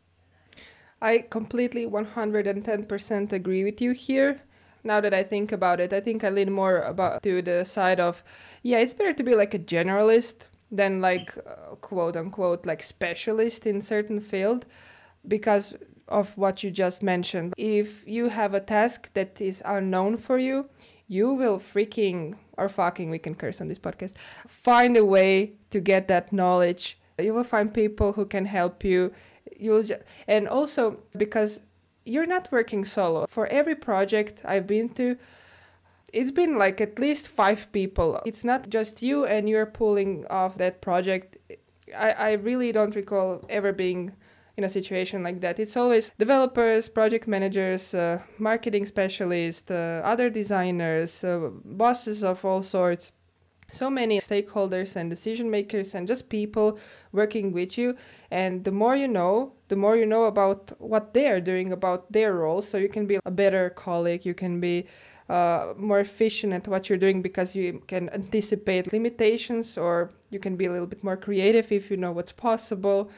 I 1.03 1.25
completely 1.29 1.86
110% 1.86 3.31
agree 3.31 3.63
with 3.63 3.79
you 3.79 3.91
here. 3.91 4.41
Now 4.83 5.01
that 5.01 5.13
I 5.13 5.23
think 5.23 5.51
about 5.51 5.79
it, 5.79 5.93
I 5.93 6.00
think 6.00 6.23
I 6.23 6.29
lean 6.29 6.51
more 6.51 6.79
about 6.79 7.23
to 7.23 7.41
the 7.41 7.65
side 7.65 8.00
of, 8.00 8.23
yeah, 8.63 8.79
it's 8.79 8.93
better 8.93 9.13
to 9.13 9.23
be 9.23 9.35
like 9.35 9.53
a 9.53 9.59
generalist 9.59 10.50
than 10.71 11.01
like 11.01 11.38
uh, 11.38 11.75
quote 11.75 12.15
unquote 12.15 12.65
like 12.65 12.81
specialist 12.81 13.67
in 13.67 13.81
certain 13.81 14.19
field 14.19 14.65
because 15.27 15.75
of 16.07 16.35
what 16.38 16.63
you 16.63 16.71
just 16.71 17.03
mentioned. 17.03 17.53
If 17.57 18.07
you 18.07 18.29
have 18.29 18.53
a 18.53 18.59
task 18.59 19.11
that 19.13 19.39
is 19.41 19.61
unknown 19.65 20.17
for 20.17 20.38
you, 20.38 20.69
you 21.07 21.33
will 21.33 21.59
freaking 21.59 22.35
or 22.57 22.69
fucking 22.69 23.09
we 23.09 23.19
can 23.19 23.35
curse 23.35 23.59
on 23.59 23.67
this 23.67 23.79
podcast 23.79 24.13
find 24.47 24.95
a 24.95 25.03
way 25.03 25.51
to 25.69 25.79
get 25.81 26.07
that 26.07 26.31
knowledge 26.31 26.97
you 27.19 27.33
will 27.33 27.43
find 27.43 27.73
people 27.73 28.13
who 28.13 28.25
can 28.25 28.45
help 28.45 28.83
you 28.83 29.11
you'll 29.57 29.83
just, 29.83 30.01
and 30.27 30.47
also 30.47 31.00
because 31.17 31.61
you're 32.05 32.25
not 32.25 32.51
working 32.51 32.84
solo 32.86 33.25
for 33.27 33.48
every 33.48 33.75
project 33.75 34.41
i've 34.46 34.67
been 34.67 34.89
to 34.89 35.17
it's 36.13 36.31
been 36.31 36.58
like 36.58 36.81
at 36.81 37.00
least 37.00 37.27
five 37.27 37.72
people 37.72 38.20
it's 38.25 38.43
not 38.43 38.70
just 38.70 39.01
you 39.01 39.25
and 39.25 39.48
you're 39.48 39.65
pulling 39.65 40.25
off 40.29 40.58
that 40.58 40.81
project 40.81 41.38
i, 41.96 42.12
I 42.12 42.31
really 42.34 42.72
don't 42.72 42.96
recall 42.96 43.46
ever 43.50 43.72
being 43.72 44.12
in 44.58 44.63
a 44.63 44.70
situation 44.70 45.24
like 45.24 45.41
that. 45.41 45.60
It's 45.60 45.77
always 45.77 46.12
developers, 46.17 46.89
project 46.89 47.27
managers, 47.27 47.93
uh, 47.93 48.22
marketing 48.38 48.86
specialists, 48.86 49.72
uh, 49.72 50.01
other 50.03 50.29
designers, 50.29 51.24
uh, 51.24 51.50
bosses 51.65 52.24
of 52.24 52.43
all 52.46 52.62
sorts. 52.62 53.12
So 53.71 53.89
many 53.89 54.19
stakeholders 54.19 54.95
and 54.95 55.09
decision 55.09 55.49
makers, 55.49 55.95
and 55.95 56.07
just 56.07 56.29
people 56.29 56.77
working 57.11 57.51
with 57.51 57.77
you. 57.77 57.95
And 58.29 58.63
the 58.63 58.71
more 58.71 58.95
you 58.95 59.07
know, 59.07 59.53
the 59.69 59.75
more 59.75 59.95
you 59.95 60.05
know 60.05 60.25
about 60.25 60.73
what 60.79 61.13
they 61.13 61.27
are 61.27 61.39
doing, 61.39 61.71
about 61.71 62.11
their 62.11 62.33
role. 62.35 62.61
So 62.61 62.77
you 62.77 62.89
can 62.89 63.05
be 63.07 63.17
a 63.25 63.31
better 63.31 63.69
colleague, 63.69 64.25
you 64.25 64.33
can 64.33 64.59
be 64.59 64.87
uh, 65.29 65.73
more 65.77 66.01
efficient 66.01 66.51
at 66.53 66.67
what 66.67 66.89
you're 66.89 66.97
doing 66.97 67.21
because 67.21 67.55
you 67.55 67.81
can 67.87 68.09
anticipate 68.09 68.91
limitations 68.91 69.77
or 69.77 70.11
you 70.29 70.39
can 70.39 70.57
be 70.57 70.65
a 70.65 70.71
little 70.71 70.87
bit 70.87 71.03
more 71.03 71.15
creative 71.15 71.71
if 71.71 71.89
you 71.89 71.95
know 71.95 72.11
what's 72.11 72.33
possible. 72.33 73.09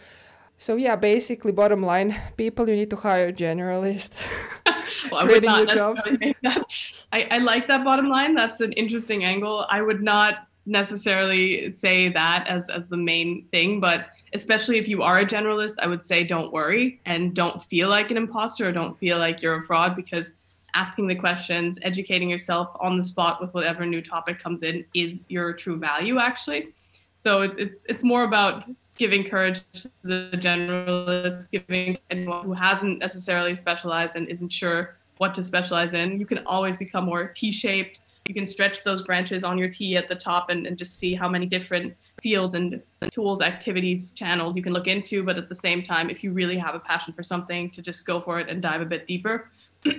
So 0.57 0.75
yeah, 0.75 0.95
basically, 0.95 1.51
bottom 1.51 1.83
line, 1.83 2.15
people 2.37 2.69
you 2.69 2.75
need 2.75 2.89
to 2.91 2.95
hire 2.95 3.31
generalists. 3.31 4.25
well, 5.11 5.21
I 5.21 5.23
would 5.25 5.43
not 5.43 5.67
necessarily 5.67 6.17
make 6.17 6.37
that. 6.41 6.65
I, 7.11 7.27
I 7.31 7.37
like 7.39 7.67
that 7.67 7.83
bottom 7.83 8.07
line. 8.07 8.33
That's 8.33 8.61
an 8.61 8.71
interesting 8.73 9.23
angle. 9.23 9.65
I 9.69 9.81
would 9.81 10.01
not 10.01 10.47
necessarily 10.65 11.71
say 11.73 12.09
that 12.09 12.47
as 12.47 12.69
as 12.69 12.87
the 12.87 12.97
main 12.97 13.45
thing, 13.51 13.79
but 13.79 14.07
especially 14.33 14.77
if 14.77 14.87
you 14.87 15.03
are 15.03 15.19
a 15.19 15.25
generalist, 15.25 15.75
I 15.79 15.87
would 15.87 16.05
say 16.05 16.23
don't 16.23 16.51
worry 16.51 16.99
and 17.05 17.33
don't 17.33 17.63
feel 17.63 17.89
like 17.89 18.09
an 18.11 18.17
imposter 18.17 18.67
or 18.67 18.71
don't 18.71 18.97
feel 18.97 19.19
like 19.19 19.41
you're 19.41 19.57
a 19.57 19.63
fraud 19.63 19.95
because 19.95 20.31
asking 20.73 21.07
the 21.07 21.15
questions, 21.15 21.77
educating 21.83 22.29
yourself 22.29 22.69
on 22.79 22.97
the 22.97 23.03
spot 23.03 23.39
with 23.39 23.53
whatever 23.53 23.85
new 23.85 24.01
topic 24.01 24.39
comes 24.39 24.63
in 24.63 24.83
is 24.95 25.25
your 25.29 25.53
true 25.53 25.77
value 25.77 26.19
actually. 26.19 26.69
So 27.15 27.41
it's 27.41 27.57
it's 27.57 27.85
it's 27.87 28.03
more 28.03 28.23
about 28.23 28.65
giving 28.97 29.23
courage 29.23 29.61
to 29.73 29.89
the 30.03 30.29
generalists, 30.33 31.49
giving 31.51 31.97
anyone 32.09 32.45
who 32.45 32.53
hasn't 32.53 32.99
necessarily 32.99 33.55
specialized 33.55 34.15
and 34.15 34.27
isn't 34.27 34.51
sure 34.51 34.97
what 35.17 35.33
to 35.35 35.43
specialize 35.43 35.93
in. 35.93 36.19
You 36.19 36.25
can 36.25 36.39
always 36.45 36.77
become 36.77 37.05
more 37.05 37.27
T-shaped. 37.27 37.99
You 38.27 38.33
can 38.33 38.47
stretch 38.47 38.83
those 38.83 39.03
branches 39.03 39.43
on 39.43 39.57
your 39.57 39.69
T 39.69 39.97
at 39.97 40.07
the 40.07 40.15
top 40.15 40.49
and, 40.49 40.65
and 40.65 40.77
just 40.77 40.97
see 40.97 41.13
how 41.13 41.27
many 41.27 41.45
different 41.45 41.93
fields 42.21 42.53
and 42.53 42.81
tools, 43.11 43.41
activities, 43.41 44.13
channels 44.13 44.55
you 44.55 44.63
can 44.63 44.71
look 44.71 44.87
into. 44.87 45.23
But 45.23 45.37
at 45.37 45.49
the 45.49 45.55
same 45.55 45.83
time, 45.83 46.09
if 46.09 46.23
you 46.23 46.31
really 46.31 46.57
have 46.57 46.73
a 46.73 46.79
passion 46.79 47.13
for 47.13 47.23
something, 47.23 47.69
to 47.71 47.81
just 47.81 48.05
go 48.05 48.21
for 48.21 48.39
it 48.39 48.49
and 48.49 48.61
dive 48.61 48.81
a 48.81 48.85
bit 48.85 49.07
deeper. 49.07 49.49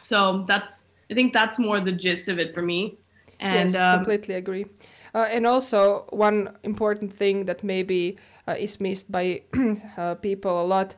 so 0.00 0.44
that's 0.48 0.86
I 1.10 1.14
think 1.14 1.32
that's 1.32 1.58
more 1.58 1.80
the 1.80 1.92
gist 1.92 2.28
of 2.28 2.38
it 2.38 2.54
for 2.54 2.62
me. 2.62 2.96
And 3.40 3.70
yes, 3.70 3.80
um, 3.80 3.98
completely 3.98 4.34
agree. 4.34 4.66
Uh, 5.14 5.26
and 5.30 5.46
also, 5.46 6.06
one 6.10 6.56
important 6.62 7.12
thing 7.12 7.46
that 7.46 7.64
maybe 7.64 8.16
uh, 8.46 8.52
is 8.58 8.80
missed 8.80 9.10
by 9.10 9.42
uh, 9.96 10.14
people 10.16 10.62
a 10.62 10.64
lot 10.64 10.96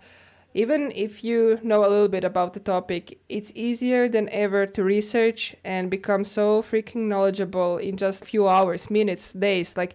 even 0.55 0.91
if 0.95 1.23
you 1.23 1.59
know 1.63 1.81
a 1.81 1.89
little 1.89 2.09
bit 2.09 2.25
about 2.25 2.55
the 2.55 2.61
topic, 2.61 3.21
it's 3.29 3.53
easier 3.55 4.09
than 4.09 4.29
ever 4.31 4.67
to 4.67 4.83
research 4.83 5.55
and 5.65 5.91
become 5.91 6.25
so 6.25 6.61
freaking 6.63 7.07
knowledgeable 7.07 7.79
in 7.79 7.97
just 7.97 8.25
few 8.25 8.49
hours, 8.49 8.91
minutes, 8.91 9.33
days. 9.33 9.77
Like 9.77 9.95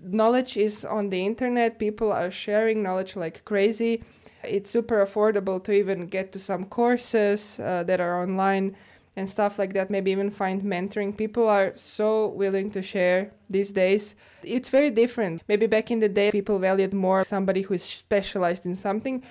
knowledge 0.00 0.56
is 0.56 0.84
on 0.84 1.10
the 1.10 1.26
internet, 1.26 1.78
people 1.78 2.12
are 2.12 2.30
sharing 2.30 2.82
knowledge 2.82 3.16
like 3.16 3.44
crazy. 3.44 4.04
It's 4.44 4.70
super 4.70 5.04
affordable 5.04 5.62
to 5.64 5.72
even 5.72 6.06
get 6.06 6.30
to 6.32 6.38
some 6.38 6.66
courses 6.66 7.58
uh, 7.58 7.82
that 7.84 8.00
are 8.00 8.22
online 8.22 8.76
and 9.16 9.28
stuff 9.28 9.58
like 9.58 9.72
that 9.72 9.90
maybe 9.90 10.10
even 10.10 10.30
find 10.30 10.62
mentoring. 10.62 11.16
People 11.16 11.48
are 11.48 11.72
so 11.74 12.28
willing 12.28 12.70
to 12.70 12.82
share 12.82 13.32
these 13.48 13.72
days. 13.72 14.14
It's 14.42 14.68
very 14.68 14.90
different. 14.90 15.42
Maybe 15.48 15.66
back 15.66 15.90
in 15.90 16.00
the 16.00 16.08
day 16.08 16.30
people 16.30 16.58
valued 16.58 16.92
more 16.92 17.24
somebody 17.24 17.62
who 17.62 17.74
is 17.74 17.82
specialized 17.82 18.66
in 18.66 18.76
something. 18.76 19.24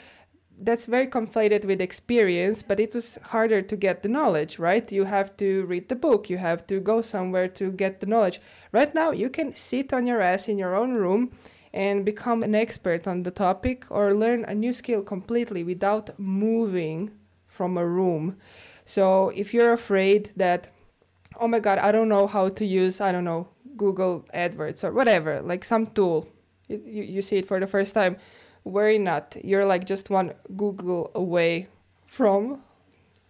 That's 0.57 0.87
very 0.87 1.07
conflated 1.07 1.65
with 1.65 1.81
experience 1.81 2.63
but 2.63 2.79
it 2.79 2.95
was 2.95 3.19
harder 3.23 3.61
to 3.61 3.75
get 3.75 4.01
the 4.01 4.09
knowledge 4.09 4.57
right? 4.57 4.91
You 4.91 5.03
have 5.03 5.37
to 5.37 5.65
read 5.65 5.89
the 5.89 5.95
book. 5.95 6.29
You 6.29 6.37
have 6.37 6.65
to 6.67 6.79
go 6.79 7.01
somewhere 7.01 7.47
to 7.49 7.71
get 7.71 7.99
the 7.99 8.07
knowledge. 8.07 8.41
Right 8.71 8.93
now 8.95 9.11
you 9.11 9.29
can 9.29 9.53
sit 9.53 9.93
on 9.93 10.07
your 10.07 10.21
ass 10.21 10.47
in 10.47 10.57
your 10.57 10.75
own 10.75 10.93
room 10.93 11.31
and 11.73 12.05
become 12.05 12.41
an 12.41 12.55
expert 12.55 13.05
on 13.05 13.23
the 13.23 13.31
topic 13.31 13.85
or 13.89 14.15
learn 14.15 14.45
a 14.45 14.55
new 14.55 14.73
skill 14.73 15.03
completely 15.03 15.61
without 15.63 16.17
moving 16.17 17.11
from 17.47 17.77
a 17.77 17.85
room 17.85 18.37
so 18.85 19.29
if 19.29 19.53
you're 19.53 19.73
afraid 19.73 20.31
that, 20.35 20.69
oh 21.39 21.47
my 21.47 21.59
God, 21.59 21.79
I 21.79 21.91
don't 21.91 22.09
know 22.09 22.27
how 22.27 22.49
to 22.49 22.65
use, 22.65 23.01
I 23.01 23.11
don't 23.11 23.23
know, 23.23 23.47
Google 23.75 24.25
AdWords 24.33 24.83
or 24.83 24.91
whatever, 24.93 25.41
like 25.41 25.63
some 25.63 25.87
tool, 25.87 26.27
you, 26.67 26.81
you 26.85 27.21
see 27.21 27.37
it 27.37 27.47
for 27.47 27.59
the 27.59 27.67
first 27.67 27.93
time, 27.93 28.17
worry 28.63 28.97
not. 28.97 29.35
You're 29.43 29.65
like 29.65 29.85
just 29.85 30.09
one 30.09 30.33
Google 30.55 31.11
away 31.15 31.67
from 32.05 32.61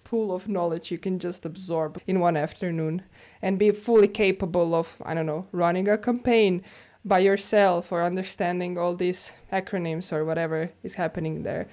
pool 0.03 0.33
of 0.33 0.47
knowledge 0.47 0.91
you 0.91 0.97
can 0.97 1.17
just 1.19 1.45
absorb 1.45 1.99
in 2.05 2.19
one 2.19 2.37
afternoon 2.37 3.01
and 3.41 3.57
be 3.57 3.71
fully 3.71 4.07
capable 4.07 4.75
of, 4.75 5.01
I 5.03 5.13
don't 5.13 5.25
know, 5.25 5.47
running 5.51 5.87
a 5.89 5.97
campaign 5.97 6.63
by 7.03 7.19
yourself 7.19 7.91
or 7.91 8.03
understanding 8.03 8.77
all 8.77 8.95
these 8.95 9.31
acronyms 9.51 10.13
or 10.13 10.23
whatever 10.23 10.71
is 10.83 10.93
happening 10.93 11.43
there. 11.43 11.67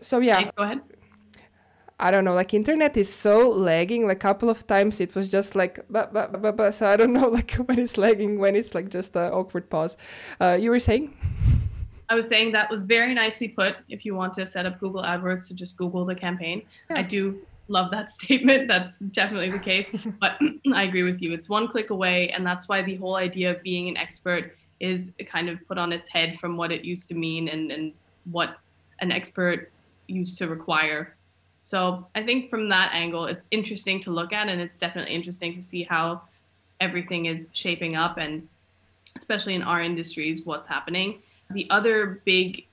So 0.00 0.18
yeah. 0.18 0.50
go 0.56 0.64
ahead. 0.64 0.80
I 2.00 2.10
don't 2.10 2.24
know, 2.24 2.34
like 2.34 2.52
internet 2.52 2.96
is 2.96 3.12
so 3.12 3.48
lagging. 3.48 4.06
Like 4.06 4.16
a 4.16 4.20
couple 4.20 4.50
of 4.50 4.66
times 4.66 5.00
it 5.00 5.14
was 5.14 5.30
just 5.30 5.54
like, 5.54 5.78
but, 5.88 6.12
but, 6.12 6.42
but, 6.42 6.56
but. 6.56 6.72
So 6.72 6.88
I 6.88 6.96
don't 6.96 7.12
know, 7.18 7.28
like 7.28 7.52
when 7.52 7.78
it's 7.78 7.96
lagging, 7.96 8.38
when 8.38 8.56
it's 8.56 8.74
like 8.74 8.88
just 8.88 9.14
an 9.16 9.32
awkward 9.32 9.70
pause. 9.70 9.96
Uh, 10.40 10.58
you 10.60 10.70
were 10.70 10.80
saying? 10.80 11.16
I 12.08 12.14
was 12.14 12.28
saying 12.28 12.52
that 12.52 12.70
was 12.70 12.82
very 12.82 13.14
nicely 13.14 13.48
put. 13.48 13.76
If 13.88 14.04
you 14.04 14.14
want 14.14 14.34
to 14.34 14.46
set 14.46 14.66
up 14.66 14.78
Google 14.78 15.02
AdWords 15.02 15.48
to 15.48 15.54
just 15.54 15.78
Google 15.78 16.04
the 16.04 16.14
campaign, 16.14 16.62
yeah. 16.90 16.98
I 16.98 17.02
do 17.02 17.40
love 17.68 17.90
that 17.92 18.10
statement. 18.18 18.68
That's 18.68 18.98
definitely 18.98 19.50
the 19.50 19.58
case. 19.58 19.88
But 20.20 20.38
I 20.74 20.82
agree 20.82 21.02
with 21.02 21.22
you. 21.22 21.32
It's 21.32 21.48
one 21.48 21.68
click 21.68 21.90
away, 21.90 22.28
and 22.30 22.44
that's 22.46 22.68
why 22.68 22.82
the 22.82 22.96
whole 22.96 23.16
idea 23.16 23.52
of 23.52 23.62
being 23.62 23.88
an 23.88 23.96
expert 23.96 24.56
is 24.80 25.14
kind 25.26 25.48
of 25.48 25.66
put 25.66 25.78
on 25.78 25.92
its 25.92 26.08
head 26.08 26.38
from 26.38 26.56
what 26.56 26.72
it 26.72 26.84
used 26.84 27.08
to 27.08 27.14
mean 27.14 27.48
and 27.48 27.70
and 27.70 27.92
what 28.30 28.58
an 29.00 29.10
expert 29.10 29.70
used 30.08 30.36
to 30.38 30.48
require 30.48 31.14
so 31.64 32.06
I 32.14 32.22
think 32.22 32.50
from 32.50 32.68
that 32.68 32.90
angle, 32.92 33.24
it's 33.24 33.48
interesting 33.50 34.02
to 34.02 34.10
look 34.10 34.34
at, 34.34 34.48
and 34.48 34.60
it's 34.60 34.78
definitely 34.78 35.14
interesting 35.14 35.56
to 35.56 35.62
see 35.62 35.82
how 35.82 36.20
everything 36.78 37.24
is 37.24 37.48
shaping 37.54 37.96
up, 37.96 38.18
and 38.18 38.46
especially 39.16 39.54
in 39.54 39.62
our 39.62 39.80
industries, 39.80 40.44
what's 40.44 40.68
happening. 40.68 41.22
The 41.50 41.66
other 41.70 42.20
big 42.26 42.66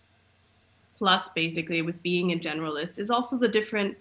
plus, 0.98 1.30
basically, 1.34 1.82
with 1.82 2.04
being 2.04 2.34
a 2.34 2.36
generalist 2.36 3.00
is 3.00 3.10
also 3.10 3.38
the 3.38 3.48
different 3.48 3.98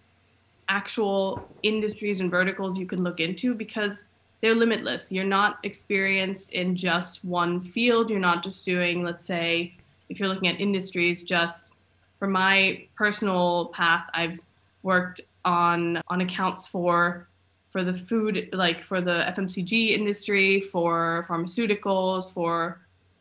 actual 0.68 1.48
industries 1.62 2.20
and 2.20 2.28
verticals 2.28 2.76
you 2.76 2.86
can 2.86 3.04
look 3.04 3.20
into 3.20 3.54
because 3.54 4.06
they're 4.40 4.56
limitless. 4.56 5.12
You're 5.12 5.22
not 5.22 5.60
experienced 5.62 6.50
in 6.50 6.74
just 6.74 7.24
one 7.24 7.60
field. 7.60 8.10
You're 8.10 8.18
not 8.18 8.42
just 8.42 8.64
doing, 8.64 9.04
let's 9.04 9.24
say, 9.24 9.72
if 10.08 10.18
you're 10.18 10.28
looking 10.28 10.48
at 10.48 10.60
industries, 10.60 11.22
just 11.22 11.70
for 12.18 12.26
my 12.26 12.88
personal 12.96 13.66
path, 13.66 14.10
I've 14.14 14.40
worked 14.82 15.20
on 15.44 16.02
on 16.08 16.20
accounts 16.20 16.66
for 16.66 17.28
for 17.70 17.84
the 17.84 17.94
food 17.94 18.48
like 18.52 18.82
for 18.82 19.00
the 19.00 19.24
FMCG 19.36 19.90
industry, 19.90 20.60
for 20.60 21.24
pharmaceuticals, 21.28 22.32
for 22.32 22.80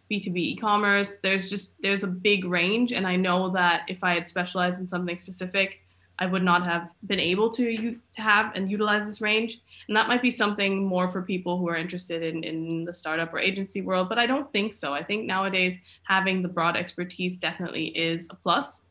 B2B 0.10 0.38
e-commerce. 0.38 1.18
There's 1.18 1.50
just 1.50 1.76
there's 1.82 2.04
a 2.04 2.08
big 2.08 2.46
range 2.46 2.92
and 2.94 3.06
I 3.06 3.16
know 3.16 3.50
that 3.52 3.84
if 3.88 4.04
I 4.04 4.16
had 4.16 4.28
specialized 4.28 4.80
in 4.80 4.88
something 4.88 5.20
specific, 5.20 5.82
I 6.18 6.26
would 6.26 6.44
not 6.44 6.66
have 6.66 6.90
been 7.06 7.20
able 7.20 7.52
to 7.52 7.96
to 8.16 8.22
have 8.22 8.56
and 8.56 8.72
utilize 8.72 9.06
this 9.06 9.22
range. 9.22 9.62
And 9.88 9.96
that 9.96 10.08
might 10.08 10.22
be 10.22 10.32
something 10.32 10.84
more 10.84 11.10
for 11.10 11.22
people 11.22 11.58
who 11.58 11.70
are 11.70 11.78
interested 11.78 12.24
in, 12.24 12.44
in 12.44 12.86
the 12.86 12.94
startup 12.94 13.34
or 13.34 13.40
agency 13.40 13.82
world, 13.82 14.10
but 14.10 14.20
I 14.20 14.26
don't 14.26 14.52
think 14.52 14.74
so. 14.74 14.94
I 14.94 15.04
think 15.04 15.26
nowadays 15.26 15.78
having 16.04 16.42
the 16.42 16.48
broad 16.48 16.76
expertise 16.76 17.38
definitely 17.38 17.88
is 17.98 18.28
a 18.30 18.36
plus. 18.36 18.82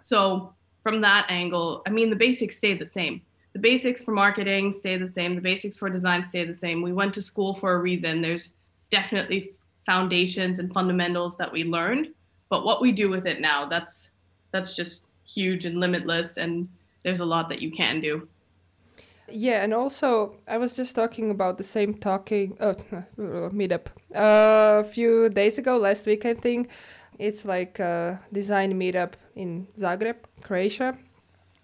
So 0.00 0.54
from 0.82 1.00
that 1.02 1.26
angle, 1.28 1.82
I 1.86 1.90
mean, 1.90 2.10
the 2.10 2.16
basics 2.16 2.56
stay 2.56 2.74
the 2.74 2.86
same. 2.86 3.22
The 3.52 3.58
basics 3.58 4.02
for 4.02 4.12
marketing 4.12 4.72
stay 4.72 4.96
the 4.96 5.08
same. 5.08 5.34
The 5.34 5.40
basics 5.40 5.76
for 5.76 5.90
design 5.90 6.24
stay 6.24 6.44
the 6.44 6.54
same. 6.54 6.82
We 6.82 6.92
went 6.92 7.14
to 7.14 7.22
school 7.22 7.54
for 7.54 7.74
a 7.74 7.78
reason. 7.78 8.22
There's 8.22 8.54
definitely 8.90 9.50
foundations 9.84 10.58
and 10.58 10.72
fundamentals 10.72 11.36
that 11.36 11.52
we 11.52 11.64
learned, 11.64 12.08
but 12.48 12.64
what 12.64 12.80
we 12.80 12.92
do 12.92 13.10
with 13.10 13.26
it 13.26 13.40
now, 13.40 13.66
that's 13.66 14.10
that's 14.52 14.76
just 14.76 15.06
huge 15.24 15.64
and 15.64 15.80
limitless 15.80 16.36
and 16.36 16.68
there's 17.02 17.20
a 17.20 17.24
lot 17.24 17.48
that 17.48 17.60
you 17.60 17.70
can 17.70 18.00
do. 18.00 18.28
Yeah, 19.28 19.62
and 19.62 19.72
also 19.72 20.36
I 20.46 20.58
was 20.58 20.74
just 20.76 20.94
talking 20.94 21.30
about 21.30 21.58
the 21.58 21.64
same 21.64 21.94
talking 21.94 22.56
uh, 22.60 22.74
meetup 23.18 23.86
uh, 24.14 24.82
a 24.82 24.84
few 24.84 25.28
days 25.30 25.58
ago, 25.58 25.78
last 25.78 26.06
week 26.06 26.24
I 26.26 26.34
think. 26.34 26.68
It's 27.18 27.44
like 27.44 27.78
a 27.78 28.20
design 28.32 28.74
meetup 28.74 29.12
in 29.36 29.68
Zagreb, 29.78 30.16
Croatia, 30.42 30.96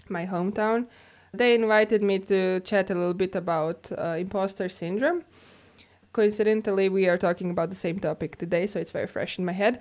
my 0.09 0.27
hometown. 0.27 0.87
They 1.33 1.55
invited 1.55 2.03
me 2.03 2.19
to 2.21 2.61
chat 2.61 2.91
a 2.91 2.95
little 2.95 3.15
bit 3.15 3.35
about 3.35 3.91
uh, 3.97 4.17
imposter 4.19 4.69
syndrome. 4.69 5.25
Coincidentally, 6.13 6.89
we 6.89 7.09
are 7.09 7.19
talking 7.19 7.51
about 7.51 7.69
the 7.69 7.77
same 7.77 7.99
topic 7.99 8.37
today, 8.37 8.67
so 8.67 8.81
it's 8.81 8.93
very 8.93 9.07
fresh 9.07 9.39
in 9.39 9.45
my 9.45 9.53
head. 9.53 9.81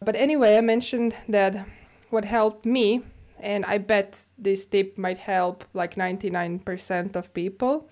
But 0.00 0.16
anyway, 0.16 0.56
I 0.56 0.60
mentioned 0.60 1.14
that 1.28 1.66
what 2.10 2.24
helped 2.24 2.66
me 2.66 3.02
and 3.40 3.64
I 3.66 3.78
bet 3.78 4.20
this 4.38 4.64
tip 4.64 4.96
might 4.96 5.18
help 5.18 5.64
like 5.74 5.96
99% 5.96 7.16
of 7.16 7.32
people. 7.34 7.88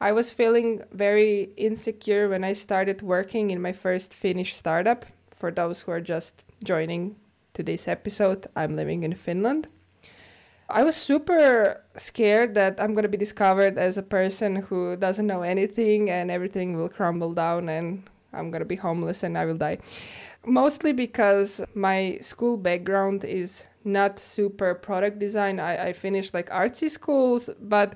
I 0.00 0.12
was 0.12 0.30
feeling 0.30 0.82
very 0.92 1.50
insecure 1.56 2.28
when 2.28 2.44
I 2.44 2.52
started 2.52 3.02
working 3.02 3.50
in 3.50 3.60
my 3.60 3.72
first 3.72 4.14
Finnish 4.14 4.54
startup. 4.54 5.06
For 5.38 5.52
those 5.52 5.82
who 5.82 5.92
are 5.92 6.00
just 6.00 6.44
joining 6.64 7.14
today's 7.54 7.86
episode, 7.86 8.48
I'm 8.56 8.74
living 8.74 9.04
in 9.04 9.14
Finland. 9.14 9.68
I 10.68 10.82
was 10.82 10.96
super 10.96 11.82
scared 11.96 12.54
that 12.54 12.80
I'm 12.80 12.92
going 12.92 13.04
to 13.04 13.08
be 13.08 13.16
discovered 13.16 13.78
as 13.78 13.96
a 13.96 14.02
person 14.02 14.56
who 14.56 14.96
doesn't 14.96 15.26
know 15.26 15.42
anything 15.42 16.10
and 16.10 16.30
everything 16.30 16.76
will 16.76 16.88
crumble 16.88 17.32
down 17.32 17.68
and 17.68 18.02
I'm 18.32 18.50
going 18.50 18.60
to 18.60 18.66
be 18.66 18.76
homeless 18.76 19.22
and 19.22 19.38
I 19.38 19.44
will 19.46 19.56
die. 19.56 19.78
Mostly 20.44 20.92
because 20.92 21.62
my 21.74 22.18
school 22.20 22.56
background 22.56 23.24
is 23.24 23.64
not 23.84 24.18
super 24.18 24.74
product 24.74 25.20
design. 25.20 25.60
I, 25.60 25.88
I 25.88 25.92
finished 25.92 26.34
like 26.34 26.50
artsy 26.50 26.90
schools, 26.90 27.48
but 27.60 27.94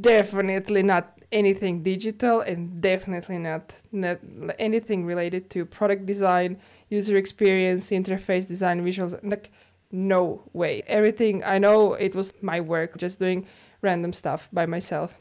definitely 0.00 0.82
not 0.82 1.18
anything 1.32 1.82
digital 1.82 2.40
and 2.40 2.80
definitely 2.80 3.38
not, 3.38 3.74
not 3.90 4.18
anything 4.58 5.04
related 5.04 5.50
to 5.50 5.64
product 5.64 6.06
design, 6.06 6.58
user 6.90 7.16
experience, 7.16 7.90
interface 7.90 8.46
design, 8.46 8.84
visuals. 8.84 9.18
Like, 9.22 9.50
no 9.90 10.42
way. 10.52 10.82
Everything 10.86 11.42
I 11.44 11.58
know, 11.58 11.94
it 11.94 12.14
was 12.14 12.32
my 12.42 12.60
work, 12.60 12.96
just 12.96 13.18
doing 13.18 13.46
random 13.82 14.12
stuff 14.12 14.48
by 14.52 14.66
myself. 14.66 15.18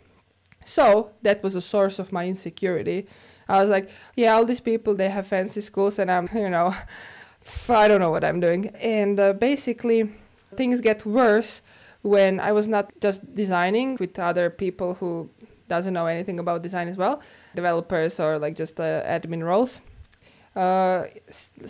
So 0.65 1.11
that 1.23 1.41
was 1.43 1.55
a 1.55 1.61
source 1.61 1.99
of 1.99 2.11
my 2.11 2.27
insecurity. 2.27 3.07
I 3.49 3.59
was 3.59 3.69
like, 3.69 3.89
yeah, 4.15 4.33
all 4.33 4.45
these 4.45 4.61
people, 4.61 4.95
they 4.95 5.09
have 5.09 5.27
fancy 5.27 5.61
schools, 5.61 5.99
and 5.99 6.09
I'm, 6.09 6.29
you 6.35 6.49
know, 6.49 6.75
I 7.69 7.87
don't 7.87 7.99
know 7.99 8.11
what 8.11 8.23
I'm 8.23 8.39
doing. 8.39 8.67
And 8.75 9.19
uh, 9.19 9.33
basically, 9.33 10.09
things 10.55 10.81
get 10.81 11.05
worse 11.05 11.61
when 12.01 12.39
I 12.39 12.51
was 12.51 12.67
not 12.67 12.91
just 12.99 13.35
designing 13.35 13.97
with 13.99 14.17
other 14.17 14.49
people 14.49 14.95
who 14.95 15.29
doesn't 15.75 15.93
know 15.97 16.07
anything 16.15 16.37
about 16.39 16.57
design 16.67 16.87
as 16.93 16.97
well, 17.03 17.15
developers 17.55 18.19
or 18.19 18.31
like 18.43 18.55
just 18.63 18.75
uh, 18.79 19.03
admin 19.15 19.43
roles. 19.51 19.71
Uh, 20.55 20.99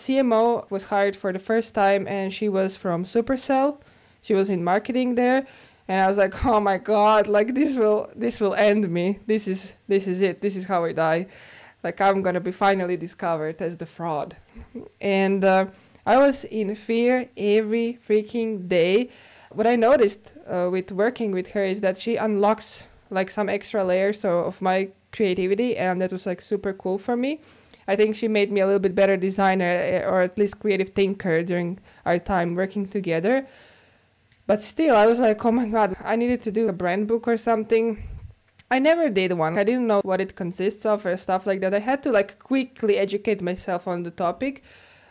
CMO 0.05 0.69
was 0.75 0.83
hired 0.93 1.15
for 1.21 1.29
the 1.31 1.43
first 1.49 1.69
time, 1.83 2.07
and 2.07 2.33
she 2.37 2.47
was 2.49 2.75
from 2.83 3.05
Supercell. 3.15 3.69
She 4.25 4.33
was 4.33 4.47
in 4.49 4.63
marketing 4.63 5.15
there, 5.15 5.39
and 5.87 5.97
I 6.01 6.07
was 6.11 6.17
like, 6.17 6.33
"Oh 6.53 6.59
my 6.59 6.77
god! 6.93 7.27
Like 7.37 7.49
this 7.59 7.71
will 7.81 8.09
this 8.25 8.35
will 8.41 8.55
end 8.69 8.83
me. 8.97 9.19
This 9.31 9.43
is 9.47 9.59
this 9.87 10.03
is 10.07 10.19
it. 10.29 10.41
This 10.41 10.55
is 10.55 10.65
how 10.65 10.79
I 10.89 10.93
die." 10.93 11.27
like 11.83 11.99
I'm 11.99 12.21
gonna 12.21 12.39
be 12.39 12.51
finally 12.51 12.97
discovered 12.97 13.61
as 13.61 13.77
the 13.77 13.85
fraud. 13.85 14.37
And 14.99 15.43
uh, 15.43 15.67
I 16.05 16.17
was 16.17 16.45
in 16.45 16.75
fear 16.75 17.29
every 17.35 17.97
freaking 18.07 18.67
day. 18.67 19.09
What 19.49 19.67
I 19.67 19.75
noticed 19.75 20.33
uh, 20.47 20.69
with 20.71 20.91
working 20.91 21.31
with 21.31 21.49
her 21.51 21.63
is 21.63 21.81
that 21.81 21.97
she 21.97 22.15
unlocks 22.15 22.87
like 23.11 23.29
some 23.29 23.49
extra 23.49 23.83
layers 23.83 24.25
of 24.25 24.61
my 24.61 24.89
creativity, 25.11 25.77
and 25.77 26.01
that 26.01 26.11
was 26.11 26.25
like 26.25 26.41
super 26.41 26.73
cool 26.73 26.97
for 26.97 27.15
me. 27.15 27.41
I 27.87 27.95
think 27.95 28.15
she 28.15 28.27
made 28.27 28.51
me 28.51 28.61
a 28.61 28.65
little 28.65 28.79
bit 28.79 28.95
better 28.95 29.17
designer 29.17 29.65
eh, 29.65 30.03
or 30.05 30.21
at 30.21 30.37
least 30.37 30.59
creative 30.59 30.89
thinker 30.89 31.43
during 31.43 31.79
our 32.05 32.19
time 32.19 32.55
working 32.55 32.87
together. 32.87 33.47
But 34.47 34.61
still, 34.61 34.95
I 34.95 35.05
was 35.05 35.19
like, 35.19 35.43
oh 35.45 35.51
my 35.51 35.67
god, 35.67 35.95
I 36.03 36.15
needed 36.15 36.41
to 36.43 36.51
do 36.51 36.67
a 36.67 36.73
brand 36.73 37.07
book 37.07 37.27
or 37.27 37.37
something 37.37 38.07
I 38.71 38.79
never 38.79 39.09
did 39.09 39.33
one. 39.33 39.57
I 39.57 39.65
didn't 39.65 39.87
know 39.87 39.99
what 40.05 40.21
it 40.21 40.37
consists 40.37 40.85
of 40.85 41.05
or 41.05 41.17
stuff 41.17 41.45
like 41.45 41.59
that. 41.59 41.73
I 41.73 41.79
had 41.79 42.01
to 42.03 42.11
like 42.11 42.39
quickly 42.39 42.97
educate 42.97 43.41
myself 43.41 43.85
on 43.85 44.03
the 44.03 44.11
topic, 44.11 44.63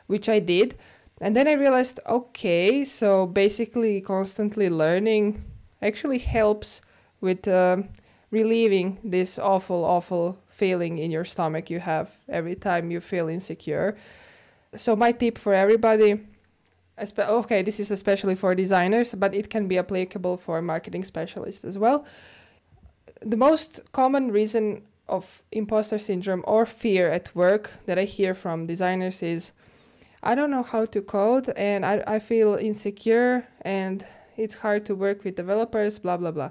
which 0.07 0.31
I 0.31 0.39
did. 0.39 0.79
And 1.21 1.37
then 1.37 1.47
I 1.47 1.53
realized, 1.53 2.01
okay, 2.07 2.87
so 2.87 3.27
basically 3.27 4.01
constantly 4.01 4.71
learning 4.71 5.45
actually 5.83 6.21
helps 6.21 6.81
with 7.21 7.47
uh, 7.49 7.79
relieving 8.31 8.99
this 9.05 9.39
awful, 9.39 9.85
awful 9.85 10.39
feeling 10.49 10.99
in 10.99 11.11
your 11.11 11.25
stomach 11.25 11.71
you 11.71 11.81
have 11.81 12.17
every 12.29 12.55
time 12.55 12.91
you 12.91 13.01
feel 13.01 13.29
insecure. 13.29 13.97
So 14.77 14.95
my 14.95 15.13
tip 15.13 15.39
for 15.39 15.55
everybody, 15.55 16.21
okay, 17.19 17.63
this 17.63 17.81
is 17.81 17.91
especially 17.91 18.37
for 18.37 18.55
designers, 18.55 19.15
but 19.15 19.35
it 19.35 19.51
can 19.51 19.69
be 19.69 19.79
applicable 19.79 20.37
for 20.37 20.61
marketing 20.63 21.05
specialists 21.05 21.65
as 21.65 21.79
well 21.79 22.07
the 23.21 23.37
most 23.37 23.81
common 23.93 24.33
reason 24.33 24.83
of 25.09 25.43
imposter 25.53 25.99
syndrome 25.99 26.45
or 26.47 26.65
fear 26.65 27.11
at 27.11 27.35
work 27.35 27.73
that 27.87 27.99
I 27.99 28.05
hear 28.05 28.35
from 28.35 28.67
designers 28.67 29.23
is 29.23 29.53
I 30.23 30.35
don't 30.35 30.51
know 30.51 30.63
how 30.63 30.87
to 30.87 31.03
code 31.03 31.49
and 31.51 31.85
I, 31.85 32.03
I 32.07 32.19
feel 32.19 32.55
insecure 32.55 33.47
and 33.63 34.05
it's 34.37 34.57
hard 34.57 34.87
to 34.87 34.95
work 34.95 35.25
with 35.25 35.37
developers, 35.37 35.99
blah, 35.99 36.17
blah, 36.17 36.31
blah. 36.31 36.51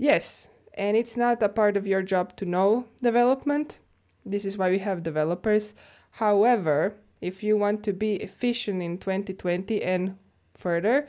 Yes, 0.00 0.48
and 0.72 0.96
it's 0.96 1.14
not 1.14 1.42
a 1.42 1.48
part 1.50 1.76
of 1.76 1.86
your 1.86 2.00
job 2.00 2.34
to 2.36 2.46
know 2.46 2.86
development. 3.02 3.80
This 4.24 4.46
is 4.46 4.56
why 4.56 4.70
we 4.70 4.78
have 4.78 5.02
developers. 5.02 5.74
However, 6.12 6.94
if 7.20 7.42
you 7.42 7.58
want 7.58 7.84
to 7.84 7.92
be 7.92 8.14
efficient 8.14 8.80
in 8.80 8.96
2020 8.96 9.82
and 9.82 10.16
further, 10.54 11.06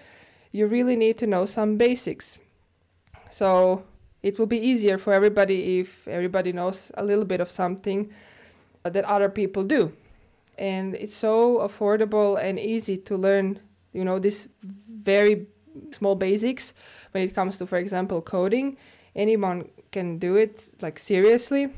you 0.52 0.68
really 0.68 0.98
need 0.98 1.18
to 1.20 1.26
know 1.26 1.46
some 1.46 1.78
basics. 1.78 2.38
So, 3.30 3.86
it 4.24 4.38
will 4.38 4.46
be 4.46 4.60
easier 4.60 4.98
for 4.98 5.14
everybody 5.14 5.80
if 5.80 6.06
everybody 6.06 6.52
knows 6.52 6.92
a 6.96 7.06
little 7.06 7.24
bit 7.24 7.40
of 7.40 7.50
something 7.50 8.12
that 8.84 9.06
other 9.06 9.30
people 9.30 9.64
do 9.64 9.94
and 10.58 10.96
it's 10.96 11.16
so 11.16 11.60
affordable 11.60 12.38
and 12.44 12.60
easy 12.60 12.98
to 12.98 13.16
learn 13.16 13.58
you 13.94 14.04
know 14.04 14.20
this 14.20 14.50
very 14.62 15.48
small 15.92 16.16
basics 16.16 16.74
when 17.12 17.24
it 17.24 17.34
comes 17.34 17.58
to 17.58 17.66
for 17.66 17.78
example 17.78 18.22
coding. 18.22 18.78
Anyone 19.16 19.70
can 19.92 20.18
do 20.18 20.36
it 20.36 20.70
like 20.82 20.98
seriously. 21.00 21.70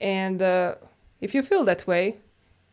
And 0.00 0.42
uh, 0.42 0.74
if 1.20 1.34
you 1.34 1.42
feel 1.42 1.64
that 1.64 1.86
way 1.86 2.18